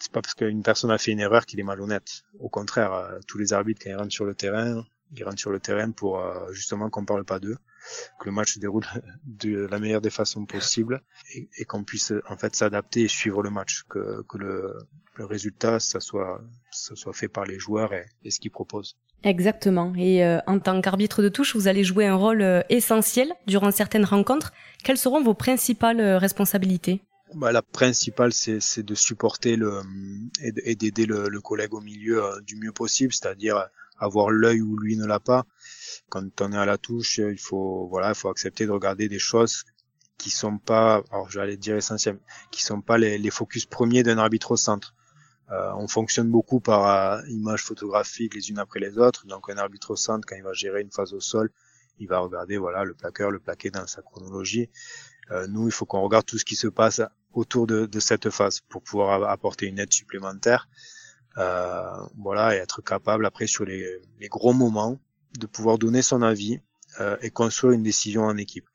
c'est 0.00 0.10
pas 0.12 0.22
parce 0.22 0.34
qu'une 0.34 0.62
personne 0.62 0.90
a 0.90 0.98
fait 0.98 1.12
une 1.12 1.20
erreur 1.20 1.46
qu'il 1.46 1.60
est 1.60 1.64
malhonnête. 1.64 2.24
Au 2.38 2.48
contraire, 2.48 2.92
euh, 2.92 3.18
tous 3.26 3.38
les 3.38 3.52
arbitres, 3.52 3.82
quand 3.84 3.90
ils 3.90 3.96
rentrent 3.96 4.12
sur 4.12 4.24
le 4.24 4.34
terrain, 4.34 4.84
ils 5.14 5.24
rentrent 5.24 5.38
sur 5.38 5.50
le 5.50 5.60
terrain 5.60 5.90
pour 5.90 6.24
justement 6.52 6.88
qu'on 6.88 7.04
parle 7.04 7.24
pas 7.24 7.40
d'eux, 7.40 7.58
que 8.18 8.26
le 8.26 8.32
match 8.32 8.54
se 8.54 8.58
déroule 8.58 8.84
de 9.24 9.66
la 9.66 9.78
meilleure 9.78 10.00
des 10.00 10.10
façons 10.10 10.46
possibles 10.46 11.02
et, 11.34 11.64
qu'on 11.64 11.84
puisse 11.84 12.12
en 12.28 12.36
fait 12.36 12.54
s'adapter 12.56 13.02
et 13.02 13.08
suivre 13.08 13.42
le 13.42 13.50
match, 13.50 13.84
que, 13.88 14.22
que 14.28 14.38
le, 14.38 14.76
le 15.16 15.24
résultat, 15.24 15.80
ça 15.80 16.00
soit, 16.00 16.42
ça 16.70 16.94
soit 16.96 17.12
fait 17.12 17.28
par 17.28 17.44
les 17.44 17.58
joueurs 17.58 17.92
et, 17.92 18.06
et 18.24 18.30
ce 18.30 18.40
qu'ils 18.40 18.50
proposent. 18.50 18.96
Exactement. 19.22 19.92
Et 19.96 20.24
euh, 20.24 20.38
en 20.46 20.58
tant 20.58 20.80
qu'arbitre 20.80 21.22
de 21.22 21.28
touche, 21.28 21.54
vous 21.54 21.68
allez 21.68 21.84
jouer 21.84 22.06
un 22.06 22.14
rôle 22.14 22.42
euh, 22.42 22.62
essentiel 22.70 23.32
durant 23.46 23.70
certaines 23.70 24.04
rencontres. 24.04 24.52
Quelles 24.82 24.96
seront 24.96 25.22
vos 25.22 25.34
principales 25.34 26.00
euh, 26.00 26.18
responsabilités? 26.18 27.02
Bah, 27.34 27.52
La 27.52 27.62
principale, 27.62 28.32
c'est 28.32 28.82
de 28.82 28.94
supporter 28.94 29.56
le, 29.56 29.82
et 30.42 30.74
d'aider 30.74 31.06
le, 31.06 31.28
le, 31.28 31.40
collègue 31.40 31.74
au 31.74 31.80
milieu 31.80 32.22
du 32.44 32.56
mieux 32.56 32.72
possible, 32.72 33.12
c'est-à-dire 33.12 33.68
avoir 34.00 34.30
l'œil 34.30 34.60
où 34.62 34.76
lui 34.76 34.96
ne 34.96 35.06
l'a 35.06 35.20
pas. 35.20 35.44
Quand 36.08 36.40
on 36.40 36.52
est 36.52 36.56
à 36.56 36.66
la 36.66 36.78
touche, 36.78 37.18
il 37.18 37.38
faut 37.38 37.86
voilà, 37.88 38.08
il 38.10 38.14
faut 38.16 38.28
accepter 38.28 38.66
de 38.66 38.72
regarder 38.72 39.08
des 39.08 39.20
choses 39.20 39.64
qui 40.18 40.30
sont 40.30 40.58
pas, 40.58 41.02
alors 41.10 41.30
j'allais 41.30 41.56
dire 41.56 41.76
essentielles, 41.76 42.18
qui 42.50 42.62
sont 42.62 42.82
pas 42.82 42.98
les, 42.98 43.16
les 43.16 43.30
focus 43.30 43.64
premiers 43.64 44.02
d'un 44.02 44.18
arbitre 44.18 44.50
au 44.50 44.56
centre. 44.56 44.94
Euh, 45.50 45.72
on 45.76 45.88
fonctionne 45.88 46.30
beaucoup 46.30 46.60
par 46.60 46.86
euh, 46.86 47.26
images 47.28 47.62
photographiques 47.62 48.34
les 48.34 48.50
unes 48.50 48.58
après 48.58 48.80
les 48.80 48.98
autres. 48.98 49.26
Donc 49.26 49.50
un 49.50 49.56
arbitre 49.56 49.92
au 49.92 49.96
centre, 49.96 50.26
quand 50.28 50.36
il 50.36 50.42
va 50.42 50.52
gérer 50.52 50.80
une 50.80 50.92
phase 50.92 51.12
au 51.12 51.20
sol, 51.20 51.50
il 51.98 52.06
va 52.06 52.18
regarder 52.20 52.56
voilà 52.56 52.84
le 52.84 52.94
plaqueur, 52.94 53.30
le 53.30 53.40
plaqué 53.40 53.70
dans 53.70 53.86
sa 53.86 54.02
chronologie. 54.02 54.70
Euh, 55.32 55.46
nous, 55.48 55.66
il 55.66 55.72
faut 55.72 55.86
qu'on 55.86 56.02
regarde 56.02 56.24
tout 56.24 56.38
ce 56.38 56.44
qui 56.44 56.56
se 56.56 56.68
passe 56.68 57.00
autour 57.32 57.66
de, 57.66 57.88
cette 58.00 58.30
phase 58.30 58.60
pour 58.60 58.82
pouvoir 58.82 59.28
apporter 59.28 59.66
une 59.66 59.78
aide 59.78 59.92
supplémentaire. 59.92 60.68
Voilà, 61.36 62.54
et 62.54 62.58
être 62.58 62.82
capable 62.82 63.26
après 63.26 63.46
sur 63.46 63.64
les, 63.64 64.00
les, 64.18 64.28
gros 64.28 64.52
moments 64.52 64.98
de 65.38 65.46
pouvoir 65.46 65.78
donner 65.78 66.02
son 66.02 66.22
avis 66.22 66.60
et 67.22 67.30
construire 67.30 67.72
une 67.72 67.82
décision 67.82 68.24
en 68.24 68.36
équipe. 68.36 68.68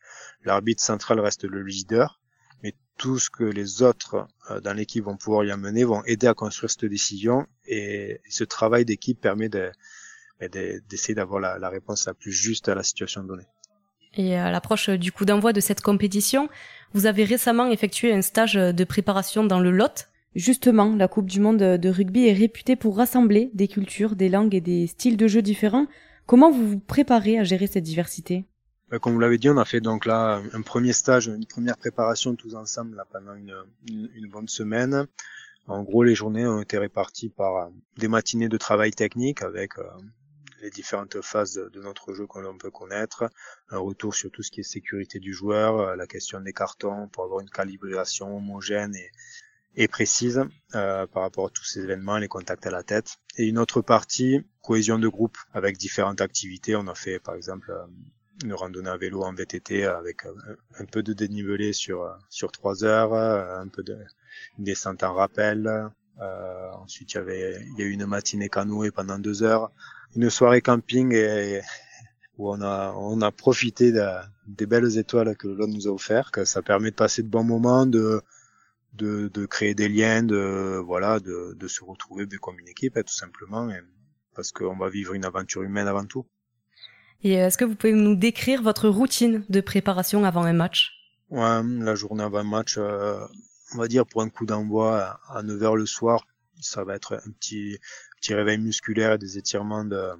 L'arbitre 0.44 0.84
central 0.84 1.19
reste 1.19 1.44
le 1.44 1.62
leader, 1.62 2.19
tout 2.98 3.19
ce 3.19 3.30
que 3.30 3.44
les 3.44 3.81
autres 3.81 4.28
euh, 4.50 4.60
dans 4.62 4.74
l'équipe 4.74 5.04
vont 5.04 5.18
pouvoir 5.18 5.44
y 5.44 5.52
amener 5.52 5.84
vont 5.84 6.04
aider 6.06 6.28
à 6.28 6.34
construire 6.34 6.69
cette 6.69 6.86
décision 6.86 7.46
et, 7.66 8.22
ce 8.30 8.44
travail 8.44 8.86
d'équipe 8.86 9.19
permet 9.19 9.50
de, 9.50 9.72
ben, 10.40 10.50
d'essayer 10.90 11.16
d'avoir 11.16 11.40
la, 11.40 11.57
la, 11.57 11.69
réponse 11.69 12.06
la 12.06 12.13
plus 12.13 12.31
juste 12.31 12.69
à 12.69 12.75
la 12.75 12.84
situation 12.84 13.24
donnée. 13.24 13.48
Et 14.13 14.36
à 14.38 14.50
l'approche 14.50 14.90
du 14.90 15.12
coup 15.12 15.25
d'envoi 15.25 15.52
de 15.52 15.60
cette 15.60 15.81
compétition, 15.81 16.50
vous 16.94 17.06
avez 17.06 17.26
récemment 17.26 17.68
effectué 17.68 18.14
un 18.14 18.21
stage 18.21 18.54
de 18.54 18.83
préparation 18.85 19.44
dans 19.44 19.59
le 19.59 19.71
Lot. 19.71 20.07
Justement, 20.35 20.94
la 20.97 21.07
Coupe 21.07 21.27
du 21.27 21.39
Monde 21.39 21.59
de 21.59 21.89
rugby 21.89 22.27
est 22.27 22.33
réputée 22.33 22.75
pour 22.75 22.97
rassembler 22.97 23.51
des 23.54 23.69
cultures, 23.69 24.18
des 24.18 24.27
langues 24.27 24.54
et 24.54 24.59
des 24.59 24.85
styles 24.85 25.15
de 25.15 25.30
jeu 25.30 25.42
différents. 25.42 25.87
Comment 26.25 26.51
vous 26.51 26.68
vous 26.68 26.80
préparez 26.80 27.39
à 27.39 27.45
gérer 27.45 27.68
cette 27.68 27.85
diversité? 27.85 28.44
Bah, 28.89 28.99
comme 28.99 29.13
vous 29.13 29.19
l'avez 29.19 29.37
dit, 29.37 29.49
on 29.49 29.57
a 29.57 29.63
fait 29.63 29.80
donc 29.80 30.06
là 30.06 30.42
un 30.51 30.61
premier 30.61 30.92
stage, 30.92 31.27
une 31.27 31.45
première 31.45 31.77
préparation 31.77 32.35
tous 32.35 32.54
ensemble 32.56 32.97
là, 32.97 33.06
pendant 33.09 33.33
une, 33.33 33.56
une, 33.87 34.30
bonne 34.30 34.49
semaine. 34.49 35.07
En 35.68 35.83
gros, 35.83 36.04
les 36.04 36.15
journées 36.15 36.45
ont 36.45 36.61
été 36.61 36.77
réparties 36.77 37.30
par 37.30 37.56
euh, 37.56 37.69
des 37.97 38.09
matinées 38.09 38.49
de 38.49 38.57
travail 38.57 38.92
technique 38.92 39.42
avec 39.42 39.80
euh, 39.80 39.83
les 40.61 40.69
différentes 40.69 41.21
phases 41.21 41.56
de, 41.56 41.81
notre 41.81 42.13
jeu 42.13 42.27
que 42.27 42.39
l'on 42.39 42.57
peut 42.57 42.71
connaître, 42.71 43.30
un 43.69 43.80
retour 43.80 44.13
sur 44.13 44.30
tout 44.31 44.44
ce 44.44 44.51
qui 44.51 44.59
est 44.59 44.63
sécurité 44.63 45.19
du 45.19 45.33
joueur, 45.33 45.80
euh, 45.80 45.95
la 45.95 46.07
question 46.07 46.42
des 46.42 46.54
cartons 46.54 47.07
pour 47.07 47.23
avoir 47.23 47.39
une 47.39 47.49
calibration 47.49 48.35
homogène 48.35 48.95
et, 48.95 49.09
et 49.76 49.88
précise 49.88 50.44
euh, 50.74 51.08
par 51.08 51.24
rapport 51.24 51.48
à 51.48 51.50
tous 51.50 51.64
ces 51.64 51.82
événements, 51.82 52.18
les 52.18 52.28
contacts 52.28 52.66
à 52.66 52.72
la 52.72 52.84
tête. 52.84 53.18
Et 53.38 53.46
une 53.46 53.58
autre 53.58 53.82
partie, 53.82 54.46
cohésion 54.62 55.00
de 55.00 55.08
groupe 55.08 55.38
avec 55.54 55.78
différentes 55.78 56.22
activités. 56.22 56.76
On 56.76 56.88
a 56.88 56.96
fait 56.96 57.20
par 57.20 57.36
exemple 57.36 57.74
une 58.44 58.54
randonnée 58.54 58.90
à 58.90 58.98
vélo 58.98 59.24
en 59.24 59.34
VTT 59.34 59.86
avec 59.86 60.26
un, 60.80 60.86
peu 60.86 61.04
de 61.04 61.14
dénivelé 61.14 61.74
sur 61.74 62.06
sur 62.30 62.52
trois 62.52 62.84
heures, 62.84 63.14
un 63.14 63.68
peu 63.68 63.84
de 63.84 63.98
descente 64.58 65.04
en 65.04 65.14
rappel. 65.14 65.90
Euh, 66.22 66.72
ensuite, 66.74 67.14
il 67.14 67.16
y 67.16 67.20
avait 67.20 67.62
il 67.62 67.80
y 67.80 67.84
a 67.84 67.86
eu 67.86 67.92
une 67.92 68.06
matinée 68.06 68.50
canoë 68.50 68.92
pendant 68.92 69.20
deux 69.20 69.44
heures, 69.44 69.72
une 70.16 70.30
soirée 70.30 70.62
camping 70.62 71.14
et, 71.14 71.62
où 72.38 72.50
on 72.52 72.62
a 72.62 72.94
on 72.98 73.22
a 73.22 73.32
profité 73.32 73.92
de, 73.92 74.06
des 74.48 74.66
belles 74.66 74.98
étoiles 74.98 75.36
que 75.36 75.48
l'on 75.48 75.68
nous 75.68 75.88
a 75.88 75.92
offert. 75.92 76.32
Que 76.32 76.46
ça 76.46 76.62
permet 76.62 76.92
de 76.92 76.96
passer 76.96 77.24
de 77.24 77.28
bons 77.28 77.44
moments, 77.44 77.86
de 77.86 78.22
de, 78.95 79.30
de 79.33 79.45
créer 79.45 79.75
des 79.75 79.90
liens, 79.90 80.23
de 80.23 80.81
voilà, 80.85 81.19
de, 81.19 81.56
de 81.57 81.68
se 81.68 81.83
retrouver 81.83 82.28
comme 82.42 82.59
une 82.59 82.68
équipe, 82.68 82.95
tout 82.95 83.14
simplement, 83.14 83.69
parce 84.35 84.52
qu'on 84.52 84.78
va 84.78 84.90
vivre 84.90 85.14
une 85.14 85.25
aventure 85.25 85.64
humaine 85.64 85.87
avant 85.87 86.06
tout. 86.06 86.25
Et 87.23 87.33
est-ce 87.33 87.57
que 87.57 87.66
vous 87.66 87.75
pouvez 87.75 87.94
nous 87.94 88.16
décrire 88.16 88.61
votre 88.61 88.90
routine 88.90 89.45
de 89.49 89.61
préparation 89.61 90.23
avant 90.25 90.44
un 90.44 90.54
match? 90.54 90.92
Ouais, 91.30 91.61
la 91.64 91.95
journée 91.95 92.23
avant 92.23 92.40
un 92.40 92.44
match, 92.44 92.78
euh, 92.78 93.19
on 93.73 93.78
va 93.78 93.87
dire 93.87 94.06
pour 94.06 94.21
un 94.21 94.30
coup 94.30 94.45
d'envoi 94.45 95.19
à 95.28 95.42
9h 95.42 95.75
le 95.75 95.85
soir, 95.85 96.25
ça 96.61 96.83
va 96.83 96.95
être 96.95 97.16
un 97.25 97.31
petit 97.31 97.80
petit 98.21 98.33
réveil 98.33 98.57
musculaire 98.57 99.14
et 99.14 99.18
des 99.18 99.37
étirements 99.37 99.85
de 99.85 100.11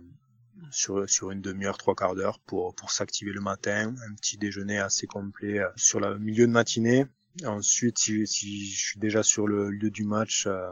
sur, 0.72 1.10
sur 1.10 1.32
une 1.32 1.42
demi-heure, 1.42 1.78
trois 1.78 1.96
quarts 1.96 2.16
d'heure 2.16 2.40
pour, 2.40 2.76
pour 2.76 2.92
s'activer 2.92 3.32
le 3.32 3.42
matin, 3.42 3.94
un 4.08 4.16
petit 4.16 4.38
déjeuner 4.38 4.80
assez 4.80 5.08
complet 5.08 5.60
euh, 5.60 5.70
sur 5.76 6.00
le 6.00 6.18
milieu 6.20 6.48
de 6.48 6.52
matinée, 6.52 7.06
Ensuite, 7.44 8.00
si, 8.00 8.26
si, 8.28 8.72
je 8.72 8.86
suis 8.86 9.00
déjà 9.00 9.24
sur 9.24 9.48
le 9.48 9.70
lieu 9.70 9.92
du 9.92 10.06
match, 10.06 10.48
euh, 10.48 10.72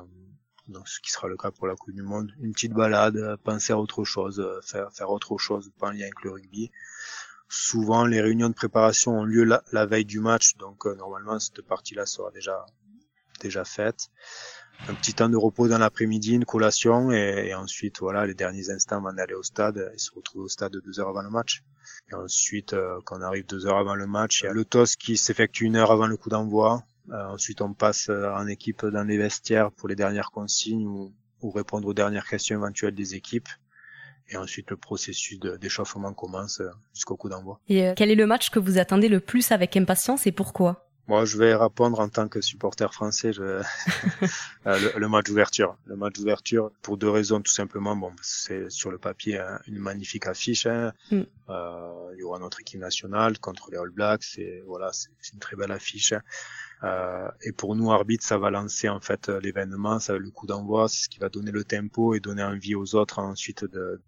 donc 0.67 0.88
ce 0.88 1.00
qui 1.01 1.12
sera 1.12 1.27
le 1.27 1.36
cas 1.36 1.51
pour 1.51 1.67
la 1.67 1.75
Coupe 1.75 1.93
du 1.93 2.03
Monde, 2.03 2.32
une 2.39 2.53
petite 2.53 2.74
balade, 2.74 3.38
penser 3.43 3.74
à 3.74 3.77
autre 3.77 4.05
chose, 4.05 4.46
faire, 4.63 4.91
faire 4.93 5.10
autre 5.10 5.38
chose, 5.38 5.72
pas 5.77 5.88
en 5.88 5.91
lien 5.91 6.03
avec 6.03 6.24
le 6.24 6.32
rugby. 6.32 6.72
Souvent, 7.50 8.05
les 8.05 8.22
réunions 8.22 8.50
de 8.50 8.53
préparation 8.53 9.20
ont 9.20 9.25
lieu 9.25 9.43
la, 9.43 9.63
la 9.74 9.86
veille 9.86 10.05
du 10.05 10.20
match, 10.20 10.55
donc 10.55 10.86
normalement 10.86 11.38
cette 11.39 11.62
partie-là 11.62 12.05
sera 12.05 12.32
déjà 12.32 12.65
déjà 13.41 13.65
faite 13.65 14.10
un 14.89 14.94
petit 14.94 15.13
temps 15.13 15.30
de 15.30 15.38
repos 15.38 15.68
dans 15.68 15.77
l'après-midi, 15.77 16.34
une 16.34 16.46
collation 16.46 17.12
et, 17.12 17.48
et, 17.48 17.56
ensuite 17.56 18.00
voilà 18.00 18.25
les 18.25 18.34
derniers 18.34 18.70
instants 18.70 18.98
avant 18.98 19.13
d'aller 19.13 19.34
au 19.34 19.44
stade 19.44 19.92
et 19.94 19.98
se 19.98 20.12
retrouver 20.12 20.46
au 20.46 20.50
stade 20.50 20.75
deux 20.84 21.00
heures 21.00 21.10
avant 21.10 21.22
le 21.22 21.30
match. 21.30 21.63
Et 22.12 22.15
ensuite 22.15 22.74
euh, 22.74 23.00
quand 23.06 23.18
on 23.20 23.22
arrive 23.22 23.46
deux 23.46 23.65
heures 23.65 23.77
avant 23.77 23.96
le 23.96 24.08
match, 24.08 24.42
il 24.42 24.46
y 24.46 24.50
a 24.50 24.53
le 24.53 24.65
TOS 24.65 24.96
qui 25.00 25.18
s'effectue 25.18 25.65
une 25.65 25.75
heure 25.75 25.92
avant 25.92 26.08
le 26.08 26.18
coup 26.18 26.30
d'envoi. 26.30 26.84
Euh, 27.12 27.27
ensuite 27.27 27.62
on 27.62 27.74
passe 27.74 28.10
euh, 28.10 28.32
en 28.34 28.48
équipe 28.48 28.86
dans 28.86 29.03
les 29.03 29.18
vestiaires 29.18 29.72
pour 29.72 29.88
les 29.88 29.96
dernières 29.96 30.32
consignes 30.32 30.88
ou, 30.88 31.13
ou 31.42 31.51
répondre 31.51 31.88
aux 31.88 31.94
dernières 31.94 32.27
questions 32.27 32.58
éventuelles 32.58 32.96
des 32.96 33.15
équipes. 33.15 33.50
Et 34.30 34.38
ensuite 34.38 34.70
le 34.72 34.77
processus 34.77 35.39
d'échauffement 35.39 36.13
commence 36.13 36.62
euh, 36.62 36.70
jusqu'au 36.94 37.15
coup 37.18 37.30
d'envoi. 37.30 37.60
Et 37.68 37.88
euh, 37.88 37.94
quel 37.96 38.10
est 38.10 38.15
le 38.15 38.25
match 38.25 38.50
que 38.50 38.60
vous 38.60 38.77
attendez 38.77 39.10
le 39.10 39.20
plus 39.20 39.51
avec 39.51 39.75
impatience 39.75 40.25
et 40.27 40.32
pourquoi? 40.32 40.89
Moi, 41.07 41.25
je 41.25 41.38
vais 41.38 41.53
répondre 41.53 42.00
en 42.00 42.07
tant 42.07 42.29
que 42.29 42.39
supporter 42.39 42.93
français 42.93 43.33
je... 43.33 43.41
le, 44.65 45.00
le, 45.00 45.10
match 45.10 45.25
d'ouverture. 45.25 45.75
Le 45.86 45.98
match 45.98 46.13
d'ouverture 46.13 46.72
pour 46.81 46.98
deux 46.98 47.10
raisons 47.10 47.41
tout 47.41 47.51
simplement. 47.51 47.95
Bon, 47.95 48.12
c'est 48.22 48.69
sur 48.69 48.89
le 48.89 48.98
papier 48.98 49.38
hein, 49.38 49.60
une 49.67 49.79
magnifique 49.79 50.27
affiche. 50.27 50.65
Hein. 50.65 50.93
Mm. 51.12 51.22
Euh, 51.50 52.12
il 52.13 52.19
y 52.19 52.24
aura 52.24 52.39
notre 52.39 52.62
équipe 52.62 52.79
nationale 52.79 53.38
contre 53.39 53.69
les 53.69 53.77
All 53.77 53.89
Blacks. 53.89 54.24
C'est 54.24 54.63
voilà, 54.65 54.91
c'est 54.93 55.33
une 55.33 55.39
très 55.39 55.57
belle 55.57 55.72
affiche. 55.72 56.13
Hein. 56.13 56.22
Euh, 56.83 57.29
et 57.41 57.51
pour 57.51 57.75
nous 57.75 57.91
arbitres, 57.91 58.25
ça 58.25 58.38
va 58.38 58.50
lancer 58.50 58.88
en 58.88 59.01
fait 59.01 59.27
l'événement, 59.27 60.00
ça 60.00 60.17
le 60.17 60.31
coup 60.31 60.48
d'envoi, 60.48 60.88
c'est 60.88 61.03
ce 61.03 61.10
qui 61.10 61.19
va 61.19 61.29
donner 61.29 61.51
le 61.51 61.65
tempo 61.65 62.13
et 62.13 62.22
donner 62.22 62.43
envie 62.43 62.75
aux 62.75 62.95
autres 62.95 63.19
ensuite 63.19 63.65
de 63.65 64.01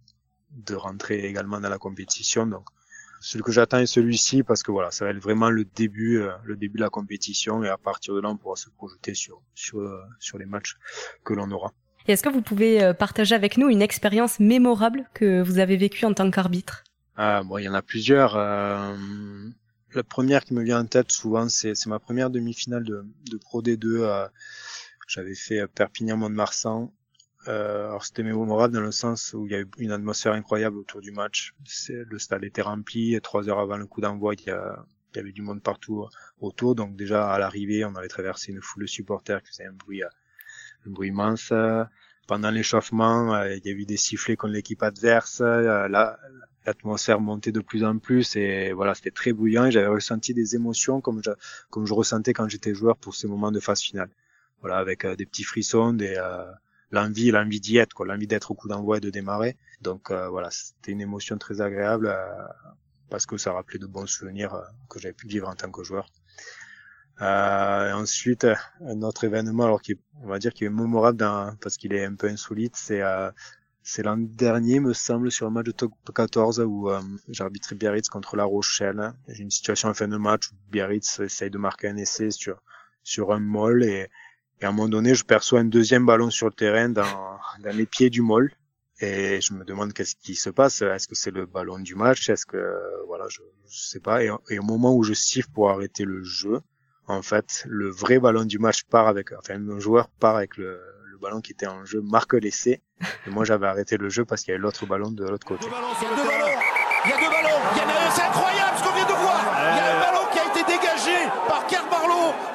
de 0.52 0.76
rentrer 0.76 1.26
également 1.26 1.60
dans 1.60 1.70
la 1.70 1.78
compétition. 1.78 2.46
Donc 2.46 2.70
celui 3.26 3.44
que 3.44 3.52
j'attends 3.52 3.80
est 3.80 3.88
celui-ci 3.88 4.44
parce 4.44 4.62
que 4.62 4.72
voilà, 4.72 4.92
ça 4.92 5.04
va 5.04 5.12
être 5.12 5.20
vraiment 5.20 5.50
le 5.50 5.66
début, 5.66 6.20
euh, 6.20 6.32
le 6.44 6.56
début 6.56 6.78
de 6.78 6.84
la 6.84 6.92
compétition 6.92 7.64
et 7.64 7.70
à 7.70 7.78
partir 7.78 8.14
de 8.14 8.20
là, 8.22 8.30
on 8.30 8.38
pourra 8.38 8.56
se 8.56 8.70
projeter 8.70 9.16
sur 9.16 9.42
sur 9.56 9.80
euh, 9.80 10.00
sur 10.20 10.38
les 10.38 10.46
matchs 10.46 10.76
que 11.24 11.34
l'on 11.34 11.50
aura. 11.50 11.74
Et 12.08 12.12
est-ce 12.12 12.22
que 12.22 12.30
vous 12.30 12.44
pouvez 12.44 12.84
euh, 12.84 12.94
partager 12.94 13.34
avec 13.34 13.58
nous 13.58 13.68
une 13.70 13.82
expérience 13.82 14.40
mémorable 14.40 15.10
que 15.16 15.42
vous 15.42 15.58
avez 15.58 15.76
vécue 15.76 16.06
en 16.06 16.14
tant 16.14 16.30
qu'arbitre? 16.30 16.84
Ah 17.18 17.42
bon, 17.44 17.58
il 17.58 17.64
y 17.64 17.70
en 17.70 17.74
a 17.74 17.82
plusieurs. 17.82 18.36
La 18.38 20.04
première 20.04 20.44
qui 20.44 20.54
me 20.54 20.62
vient 20.62 20.82
en 20.82 20.86
tête 20.86 21.12
souvent, 21.12 21.50
c'est 21.50 21.74
c'est 21.74 21.90
ma 21.90 21.98
première 21.98 22.30
demi-finale 22.30 22.84
de 22.84 23.08
de 23.32 23.38
Pro 23.38 23.64
D2. 23.64 24.30
J'avais 25.08 25.36
fait 25.36 25.66
Perpignan-Mont-de-Marsan 25.68 26.92
euh, 27.48 27.88
alors 27.88 28.06
c'était 28.06 28.24
mémorable 28.24 28.74
dans 28.74 28.82
le 28.82 28.92
sens 28.92 29.34
où 29.34 29.46
il 29.46 29.52
y 29.52 29.56
a 29.56 29.60
eu 29.60 29.68
une 29.78 29.92
atmosphère 29.92 30.34
incroyable 30.34 30.78
autour 30.78 31.02
du 31.02 31.12
match. 31.12 31.54
Le 31.90 32.18
stade 32.20 32.44
était 32.44 32.62
rempli, 32.62 33.20
trois 33.22 33.48
heures 33.50 33.60
avant 33.60 33.78
le 33.78 33.86
coup 33.86 34.02
d'envoi, 34.02 34.34
il, 34.36 34.46
y 34.46 35.20
avait 35.20 35.32
du 35.32 35.42
monde 35.42 35.62
partout 35.62 36.08
autour. 36.40 36.76
Donc 36.76 36.96
déjà 36.96 37.32
à 37.32 37.40
l'arrivée, 37.40 37.86
on 37.86 37.96
avait 37.96 38.08
traversé 38.08 38.52
une 38.52 38.62
foule 38.62 38.84
de 38.84 38.88
supporters 38.88 39.42
qui 39.44 39.50
faisait 39.50 39.66
un 39.66 39.74
bruit, 39.74 40.04
un 40.04 40.90
bruit 40.90 41.10
immense. 41.10 41.54
Pendant 42.28 42.50
l'échauffement, 42.50 43.36
euh, 43.36 43.56
il 43.56 43.66
y 43.66 43.70
a 43.70 43.74
eu 43.74 43.86
des 43.86 43.98
sifflets 43.98 44.36
contre 44.36 44.54
l'équipe 44.54 44.82
adverse. 44.82 45.42
Euh, 45.42 45.88
l'atmosphère 46.66 47.20
montait 47.22 47.52
de 47.52 47.60
plus 47.60 47.84
en 47.84 48.00
plus 48.00 48.36
et 48.36 48.74
voilà, 48.74 48.96
c'était 48.96 49.12
très 49.12 49.32
bouillant. 49.32 49.70
J'avais 49.70 49.88
ressenti 49.88 50.34
des 50.34 50.56
émotions 50.56 51.02
comme 51.02 51.22
je, 51.24 51.30
comme 51.70 51.86
je 51.86 51.94
ressentais 51.94 52.34
quand 52.34 52.50
j'étais 52.50 52.74
joueur 52.74 52.98
pour 52.98 53.14
ces 53.14 53.28
moments 53.28 53.52
de 53.52 53.60
phase 53.60 53.82
finale. 53.82 54.10
Voilà, 54.62 54.78
avec 54.78 55.06
des 55.06 55.28
petits 55.28 55.44
frissons, 55.44 55.94
des 55.94 56.18
l'envie, 56.96 57.32
l'envie 57.32 57.60
d'y 57.60 57.78
être, 57.78 57.94
quoi, 57.94 58.06
l'envie 58.06 58.28
d'être 58.28 58.52
au 58.52 58.56
coup 58.56 58.68
d'envoi 58.68 58.98
et 58.98 59.02
de 59.02 59.10
démarrer. 59.10 59.58
Donc 59.82 60.12
euh, 60.12 60.28
voilà, 60.30 60.50
c'était 60.52 60.92
une 60.92 61.02
émotion 61.02 61.38
très 61.38 61.62
agréable 61.62 62.08
euh, 62.08 62.48
parce 63.10 63.26
que 63.26 63.38
ça 63.38 63.54
rappelait 63.54 63.80
de 63.80 63.86
bons 63.86 64.08
souvenirs 64.08 64.54
euh, 64.56 64.64
que 64.90 65.00
j'avais 65.00 65.14
pu 65.14 65.28
vivre 65.28 65.48
en 65.48 65.56
tant 65.56 65.72
que 65.72 65.84
joueur. 65.84 66.08
Euh, 67.22 67.94
ensuite, 67.94 68.46
un 68.82 69.02
autre 69.02 69.24
événement, 69.24 69.66
alors 69.66 69.82
qui 69.82 69.98
on 70.24 70.28
va 70.28 70.40
dire 70.40 70.54
qui 70.54 70.66
est 70.66 70.70
mémorable 70.70 71.18
dans, 71.18 71.56
parce 71.62 71.78
qu'il 71.78 71.94
est 71.94 72.04
un 72.04 72.16
peu 72.16 72.28
insolite, 72.28 72.76
c'est 72.76 73.02
c'est 73.88 74.02
l'an 74.02 74.18
dernier, 74.18 74.80
me 74.80 74.94
semble, 74.94 75.32
sur 75.32 75.46
un 75.46 75.52
match 75.52 75.68
de 75.68 75.72
top 75.72 75.92
14 76.14 76.60
où 76.62 76.90
euh, 76.90 77.00
j'ai 77.30 77.44
arbitré 77.44 77.76
Biarritz 77.76 78.10
contre 78.10 78.36
La 78.36 78.44
Rochelle. 78.44 79.14
J'ai 79.28 79.44
une 79.44 79.52
situation 79.52 79.90
en 79.90 79.94
fin 79.94 80.08
de 80.08 80.18
match 80.18 80.50
où 80.50 80.56
Biarritz 80.72 81.20
essaye 81.20 81.52
de 81.52 81.60
marquer 81.60 81.90
un 81.90 81.98
essai 81.98 82.32
sur 82.32 82.60
sur 83.04 83.32
un 83.32 83.40
moll 83.40 83.84
et 83.84 84.10
et 84.62 84.66
à 84.66 84.70
un 84.70 84.72
moment 84.72 84.90
donné, 84.90 85.16
je 85.16 85.24
perçois 85.24 85.60
un 85.60 85.66
deuxième 85.66 86.06
ballon 86.06 86.30
sur 86.30 86.48
le 86.48 86.54
terrain 86.54 86.90
dans, 86.90 87.04
dans 87.64 87.76
les 87.76 87.86
pieds 87.86 88.10
du 88.10 88.22
moll. 88.22 88.52
Et 89.02 89.42
je 89.42 89.54
me 89.54 89.66
demande 89.66 89.92
qu'est-ce 89.92 90.16
qui 90.16 90.36
se 90.36 90.50
passe. 90.50 90.82
Est-ce 90.82 91.10
que 91.10 91.16
c'est 91.16 91.32
le 91.32 91.46
ballon 91.46 91.80
du 91.80 91.96
match? 91.96 92.30
Est-ce 92.30 92.46
que 92.46 92.80
voilà, 93.08 93.26
je, 93.28 93.42
je 93.70 93.80
sais 93.80 94.00
pas. 94.00 94.24
Et, 94.24 94.30
au 94.30 94.64
moment 94.64 94.96
où 94.96 95.04
je 95.04 95.14
siffle 95.14 95.50
pour 95.54 95.70
arrêter 95.70 96.06
le 96.06 96.24
jeu, 96.24 96.62
en 97.08 97.22
fait, 97.22 97.66
le 97.68 97.90
vrai 97.90 98.20
ballon 98.20 98.46
du 98.46 98.58
match 98.58 98.84
part 98.86 99.08
avec, 99.08 99.34
enfin, 99.34 99.56
un 99.56 99.80
joueur 99.80 100.08
part 100.08 100.38
avec 100.38 100.56
le, 100.56 100.80
le 101.12 101.18
ballon 101.18 101.42
qui 101.42 101.52
était 101.52 101.68
en 101.68 101.84
jeu, 101.84 102.02
marque 102.02 102.36
l'essai. 102.36 102.82
Et 103.28 103.30
moi, 103.30 103.44
j'avais 103.44 103.68
arrêté 103.68 103.98
le 103.98 104.08
jeu 104.08 104.24
parce 104.24 104.44
qu'il 104.44 104.52
y 104.52 104.56
avait 104.56 104.62
l'autre 104.62 104.86
ballon 104.86 105.12
de 105.12 105.26
l'autre 105.26 105.46
côté. 105.46 105.68
Il 105.68 107.10
y 107.10 107.14
a 107.14 107.18
deux 107.18 107.30
ballons. 107.30 107.60
Il 107.74 107.78
y 107.78 107.82
y 107.82 107.84
a 107.84 108.12
c'est 108.12 108.22
incroyable 108.22 108.78
ce 108.78 108.84
qu'on 108.84 109.14
de 109.14 109.20
voir. 109.20 109.42
Un 109.60 110.05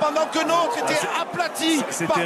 pendant 0.01 0.27
que 0.33 0.39
l'autre 0.39 0.79
était 0.79 1.01
aplati 1.21 1.83
par 2.07 2.17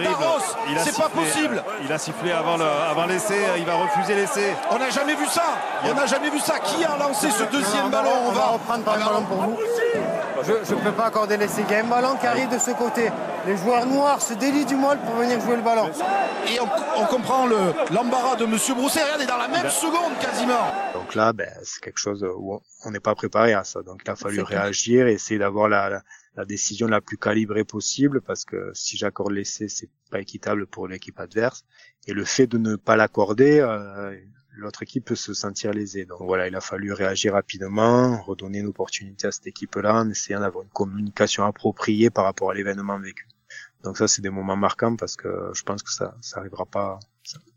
a 0.79 0.81
C'est 0.85 0.97
pas 0.97 1.09
possible. 1.09 1.63
Il 1.83 1.93
a 1.93 1.99
sifflé 1.99 2.33
avant 2.33 2.57
le- 2.57 2.65
avant 2.91 3.07
l'essai, 3.07 3.39
il 3.59 3.65
va 3.65 3.75
refuser 3.75 4.15
l'essai. 4.15 4.55
On 4.71 4.79
n'a 4.79 4.91
jamais 4.91 5.15
vu 5.15 5.27
ça. 5.27 5.43
On 5.85 5.95
n'a 5.95 6.07
jamais 6.07 6.31
vu 6.31 6.39
ça. 6.41 6.59
Qui 6.61 6.85
a 6.85 6.97
lancé 6.97 7.31
ce 7.31 7.45
deuxième 7.45 7.89
ballon 7.91 8.11
On 8.29 8.33
va 8.33 8.45
reprendre 8.47 8.85
par 8.85 8.95
ballon 8.97 9.23
pour 9.23 9.37
vous. 9.43 9.59
Je 10.47 10.75
ne 10.75 10.81
peux 10.81 10.93
pas 10.93 11.07
accorder 11.07 11.37
l'essai. 11.37 11.63
Il 11.69 11.73
y 11.73 11.75
a 11.75 11.85
un 11.85 11.89
ballon 11.89 12.17
qui 12.17 12.27
arrive 12.27 12.51
de 12.53 12.59
ce 12.59 12.71
côté. 12.73 13.11
Les 13.47 13.57
joueurs 13.57 13.87
noirs 13.87 14.21
se 14.21 14.35
délient 14.35 14.65
du 14.67 14.77
molle 14.77 14.99
pour 14.99 15.15
venir 15.17 15.41
jouer 15.41 15.57
le 15.57 15.63
ballon. 15.63 15.91
Et 16.49 16.61
on, 16.61 16.69
on 17.03 17.07
comprend 17.07 17.47
le- 17.47 17.73
l'embarras 17.95 18.37
de 18.37 18.45
Monsieur 18.47 18.75
Brousset. 18.75 19.03
Regardez, 19.03 19.27
dans 19.27 19.39
la 19.39 19.49
même 19.49 19.69
seconde 19.71 20.13
quasiment. 20.21 20.67
Donc 20.93 21.15
là, 21.15 21.33
ben, 21.33 21.49
c'est 21.63 21.81
quelque 21.83 21.99
chose 21.99 22.25
où 22.37 22.61
on 22.85 22.91
n'est 22.91 23.01
pas 23.01 23.15
préparé 23.15 23.55
à 23.55 23.65
ça. 23.65 23.83
Donc 23.83 24.03
il 24.05 24.11
a 24.11 24.17
fallu 24.17 24.41
réagir 24.43 25.07
et 25.07 25.13
essayer 25.15 25.39
d'avoir 25.39 25.69
la, 25.69 25.89
la, 25.89 26.03
la 26.37 26.45
décision 26.45 26.87
la 26.89 27.01
plus 27.01 27.17
calibrée 27.19 27.65
possible 27.65 28.21
parce 28.21 28.45
que 28.45 28.71
si 28.75 28.97
j'accorde 28.97 29.33
l'essai, 29.33 29.69
c'est 29.69 29.89
pas 30.11 30.21
équitable 30.21 30.67
pour 30.67 30.89
l'équipe 30.89 31.19
adverse. 31.21 31.65
Et 32.07 32.13
le 32.13 32.25
fait 32.25 32.47
de 32.47 32.59
ne 32.59 32.77
pas 32.77 32.97
l'accorder, 32.97 33.61
euh, 33.61 34.15
l'autre 34.57 34.83
équipe 34.83 35.05
peut 35.05 35.15
se 35.15 35.35
sentir 35.35 35.73
lésée. 35.73 36.05
Donc 36.05 36.21
voilà, 36.23 36.49
il 36.49 36.55
a 36.57 36.61
fallu 36.61 36.93
réagir 36.93 37.35
rapidement, 37.35 38.21
redonner 38.23 38.59
une 38.61 38.67
opportunité 38.67 39.27
à 39.27 39.33
cette 39.33 39.47
équipe-là 39.47 39.95
en 39.97 40.11
essayant 40.11 40.41
d'avoir 40.41 40.65
une 40.65 40.71
communication 40.71 41.45
appropriée 41.45 42.11
par 42.11 42.25
rapport 42.25 42.51
à 42.51 42.55
l'événement 42.55 42.99
vécu. 42.99 43.27
Donc 43.83 43.99
ça, 43.99 44.09
c'est 44.09 44.23
des 44.23 44.31
moments 44.31 44.57
marquants 44.57 44.97
parce 44.97 45.17
que 45.17 45.51
je 45.55 45.63
pense 45.63 45.83
que 45.83 45.93
ça, 45.93 46.17
ça 46.21 46.41
arrivera 46.41 46.65
pas. 46.65 46.99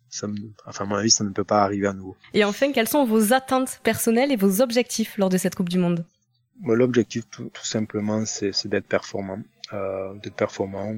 Ça, 0.09 0.27
enfin, 0.65 0.85
à 0.85 0.87
mon 0.87 0.95
avis, 0.95 1.11
ça 1.11 1.23
ne 1.23 1.29
peut 1.29 1.43
pas 1.43 1.63
arriver 1.63 1.87
à 1.87 1.93
nouveau. 1.93 2.15
Et 2.33 2.43
enfin, 2.43 2.71
quelles 2.71 2.87
sont 2.87 3.05
vos 3.05 3.33
attentes 3.33 3.79
personnelles 3.83 4.31
et 4.31 4.35
vos 4.35 4.61
objectifs 4.61 5.17
lors 5.17 5.29
de 5.29 5.37
cette 5.37 5.55
Coupe 5.55 5.69
du 5.69 5.77
Monde? 5.77 6.05
Moi, 6.59 6.75
L'objectif, 6.75 7.29
tout, 7.29 7.49
tout 7.53 7.65
simplement, 7.65 8.25
c'est 8.25 8.51
c'est 8.51 8.67
d'être 8.67 8.87
performant, 8.87 9.39
euh, 9.73 10.13
d'être 10.15 10.35
performant, 10.35 10.95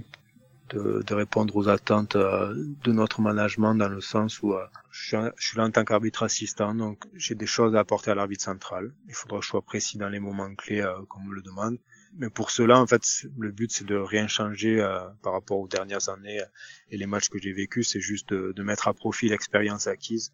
de, 0.70 1.04
de 1.06 1.14
répondre 1.14 1.56
aux 1.56 1.68
attentes 1.68 2.16
euh, 2.16 2.54
de 2.84 2.92
notre 2.92 3.22
management 3.22 3.76
dans 3.76 3.90
le 3.90 4.02
sens 4.02 4.42
où 4.42 4.54
euh, 4.54 4.66
je, 4.92 5.18
suis, 5.38 5.58
là 5.58 5.66
en 5.66 5.72
tant 5.72 5.84
qu'arbitre 5.86 6.24
assistant, 6.24 6.74
donc 6.74 7.04
j'ai 7.16 7.36
des 7.36 7.46
choses 7.46 7.76
à 7.76 7.80
apporter 7.80 8.12
à 8.12 8.16
l'arbitre 8.16 8.44
central. 8.44 8.94
Il 9.08 9.14
faudra 9.14 9.40
que 9.40 9.46
je 9.46 9.50
sois 9.50 9.62
précis 9.62 9.98
dans 9.98 10.10
les 10.10 10.20
moments 10.20 10.54
clés 10.56 10.82
euh, 10.82 11.02
comme 11.10 11.24
on 11.24 11.30
me 11.30 11.36
le 11.36 11.42
demande. 11.42 11.78
Mais 12.18 12.30
pour 12.30 12.50
cela, 12.50 12.80
en 12.80 12.88
fait, 12.88 13.04
le 13.38 13.52
but, 13.52 13.72
c'est 13.72 13.86
de 13.86 13.96
rien 13.96 14.28
changer 14.28 14.82
euh, 14.82 15.00
par 15.22 15.34
rapport 15.34 15.60
aux 15.60 15.68
dernières 15.68 16.10
années 16.10 16.42
euh, 16.42 16.46
et 16.90 16.98
les 16.98 17.06
matchs 17.06 17.30
que 17.30 17.38
j'ai 17.40 17.54
vécus. 17.54 17.90
C'est 17.90 18.00
juste 18.00 18.30
de, 18.34 18.52
de 18.52 18.64
mettre 18.64 18.88
à 18.88 18.94
profit 18.94 19.30
l'expérience 19.30 19.86
acquise 19.88 20.34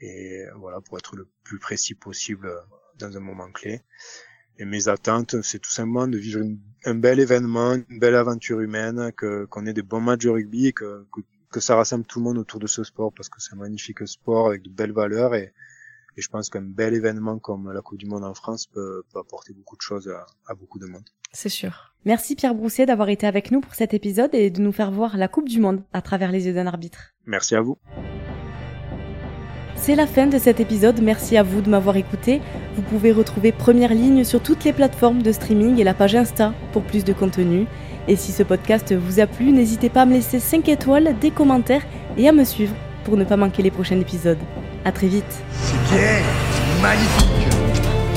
et 0.00 0.44
euh, 0.44 0.52
voilà 0.56 0.80
pour 0.80 0.98
être 0.98 1.16
le 1.16 1.28
plus 1.44 1.58
précis 1.58 1.94
possible 1.94 2.46
euh, 2.46 2.60
dans 2.98 3.16
un 3.16 3.20
moment 3.20 3.50
clé. 3.50 3.82
Et 4.58 4.64
mes 4.64 4.88
attentes, 4.88 5.40
c'est 5.42 5.60
tout 5.60 5.70
simplement 5.70 6.08
de 6.08 6.18
vivre 6.18 6.40
une- 6.40 6.58
un 6.84 6.94
bel 6.94 7.20
événement, 7.20 7.74
une 7.88 7.98
belle 7.98 8.16
aventure 8.16 8.60
humaine, 8.60 9.12
que 9.16 9.44
qu'on 9.46 9.66
ait 9.66 9.72
des 9.72 9.82
bons 9.82 10.00
matchs 10.00 10.24
de 10.24 10.30
rugby 10.30 10.66
et 10.66 10.72
que, 10.72 11.06
que 11.12 11.20
que 11.50 11.60
ça 11.60 11.76
rassemble 11.76 12.04
tout 12.04 12.18
le 12.18 12.24
monde 12.24 12.36
autour 12.36 12.60
de 12.60 12.66
ce 12.66 12.84
sport 12.84 13.10
parce 13.16 13.30
que 13.30 13.40
c'est 13.40 13.54
un 13.54 13.56
magnifique 13.58 14.06
sport 14.06 14.48
avec 14.48 14.62
de 14.62 14.68
belles 14.68 14.92
valeurs 14.92 15.34
et, 15.34 15.54
et 16.16 16.20
je 16.20 16.28
pense 16.28 16.50
qu'un 16.50 16.60
bel 16.60 16.92
événement 16.92 17.38
comme 17.38 17.72
la 17.72 17.80
Coupe 17.80 17.96
du 17.96 18.04
Monde 18.04 18.24
en 18.24 18.34
France 18.34 18.66
peut, 18.66 19.02
peut 19.10 19.18
apporter 19.18 19.54
beaucoup 19.54 19.74
de 19.76 19.80
choses 19.80 20.08
à, 20.08 20.26
à 20.46 20.54
beaucoup 20.54 20.78
de 20.78 20.84
monde. 20.84 21.04
C'est 21.32 21.48
sûr. 21.48 21.94
Merci 22.04 22.34
Pierre 22.36 22.54
Brousset 22.54 22.84
d'avoir 22.84 23.08
été 23.08 23.26
avec 23.26 23.50
nous 23.50 23.62
pour 23.62 23.74
cet 23.74 23.94
épisode 23.94 24.34
et 24.34 24.50
de 24.50 24.60
nous 24.60 24.72
faire 24.72 24.90
voir 24.90 25.16
la 25.16 25.28
Coupe 25.28 25.48
du 25.48 25.58
Monde 25.58 25.82
à 25.94 26.02
travers 26.02 26.32
les 26.32 26.44
yeux 26.46 26.52
d'un 26.52 26.66
arbitre. 26.66 27.14
Merci 27.24 27.54
à 27.54 27.62
vous. 27.62 27.78
C'est 29.88 29.96
la 29.96 30.06
fin 30.06 30.26
de 30.26 30.36
cet 30.36 30.60
épisode, 30.60 31.00
merci 31.00 31.38
à 31.38 31.42
vous 31.42 31.62
de 31.62 31.70
m'avoir 31.70 31.96
écouté. 31.96 32.42
Vous 32.76 32.82
pouvez 32.82 33.10
retrouver 33.10 33.52
Première 33.52 33.94
Ligne 33.94 34.22
sur 34.22 34.42
toutes 34.42 34.64
les 34.64 34.74
plateformes 34.74 35.22
de 35.22 35.32
streaming 35.32 35.80
et 35.80 35.82
la 35.82 35.94
page 35.94 36.14
Insta 36.14 36.52
pour 36.74 36.82
plus 36.82 37.04
de 37.04 37.14
contenu. 37.14 37.64
Et 38.06 38.14
si 38.14 38.32
ce 38.32 38.42
podcast 38.42 38.94
vous 38.94 39.18
a 39.18 39.26
plu, 39.26 39.50
n'hésitez 39.50 39.88
pas 39.88 40.02
à 40.02 40.04
me 40.04 40.12
laisser 40.12 40.40
5 40.40 40.68
étoiles, 40.68 41.16
des 41.22 41.30
commentaires 41.30 41.80
et 42.18 42.28
à 42.28 42.32
me 42.32 42.44
suivre 42.44 42.74
pour 43.04 43.16
ne 43.16 43.24
pas 43.24 43.38
manquer 43.38 43.62
les 43.62 43.70
prochains 43.70 43.98
épisodes. 43.98 44.36
A 44.84 44.92
très 44.92 45.06
vite. 45.06 45.24
C'est 45.62 45.96
bien, 45.96 46.18
c'est 46.52 46.82
magnifique, 46.82 47.48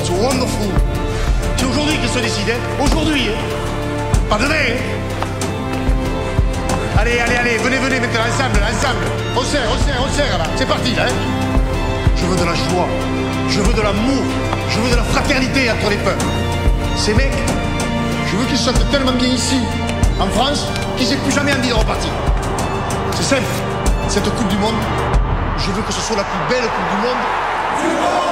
c'est 0.04 0.12
wonderful. 0.12 0.74
C'est 1.56 1.64
aujourd'hui 1.64 1.96
que 1.96 2.06
se 2.06 2.18
décide, 2.18 2.52
aujourd'hui, 2.84 3.28
hein. 3.30 4.30
Hein 4.30 4.36
allez, 6.98 7.18
allez, 7.18 7.36
allez, 7.36 7.56
venez, 7.56 7.78
venez 7.78 7.98
maintenant, 7.98 8.20
ensemble, 8.28 8.60
ensemble. 8.62 9.06
On 9.34 9.40
serre, 9.40 9.70
on 9.72 9.86
serre, 9.86 10.04
on 10.04 10.14
serre 10.14 10.36
là, 10.36 10.44
c'est 10.54 10.68
parti 10.68 10.94
là. 10.94 11.06
Hein 11.06 11.61
je 12.22 12.26
veux 12.28 12.36
de 12.36 12.44
la 12.44 12.54
joie, 12.54 12.86
je 13.48 13.60
veux 13.60 13.74
de 13.74 13.80
l'amour, 13.82 14.22
je 14.68 14.78
veux 14.78 14.90
de 14.90 14.96
la 14.96 15.02
fraternité 15.02 15.68
entre 15.70 15.90
les 15.90 15.96
peuples. 15.96 16.24
Ces 16.96 17.14
mecs, 17.14 17.32
je 18.26 18.36
veux 18.36 18.44
qu'ils 18.46 18.56
se 18.56 18.64
sentent 18.64 18.90
tellement 18.92 19.12
bien 19.12 19.28
ici, 19.28 19.58
en 20.20 20.28
France, 20.28 20.68
qu'ils 20.96 21.08
n'aient 21.08 21.16
plus 21.16 21.32
jamais 21.32 21.52
envie 21.52 21.68
de 21.68 21.74
repartir. 21.74 22.10
C'est 23.14 23.24
simple, 23.24 23.52
cette 24.08 24.32
Coupe 24.36 24.48
du 24.48 24.58
Monde, 24.58 24.78
je 25.58 25.70
veux 25.72 25.82
que 25.82 25.92
ce 25.92 26.00
soit 26.00 26.16
la 26.16 26.24
plus 26.24 26.54
belle 26.54 26.62
Coupe 26.62 26.90
du 26.94 27.06
Monde. 27.06 28.31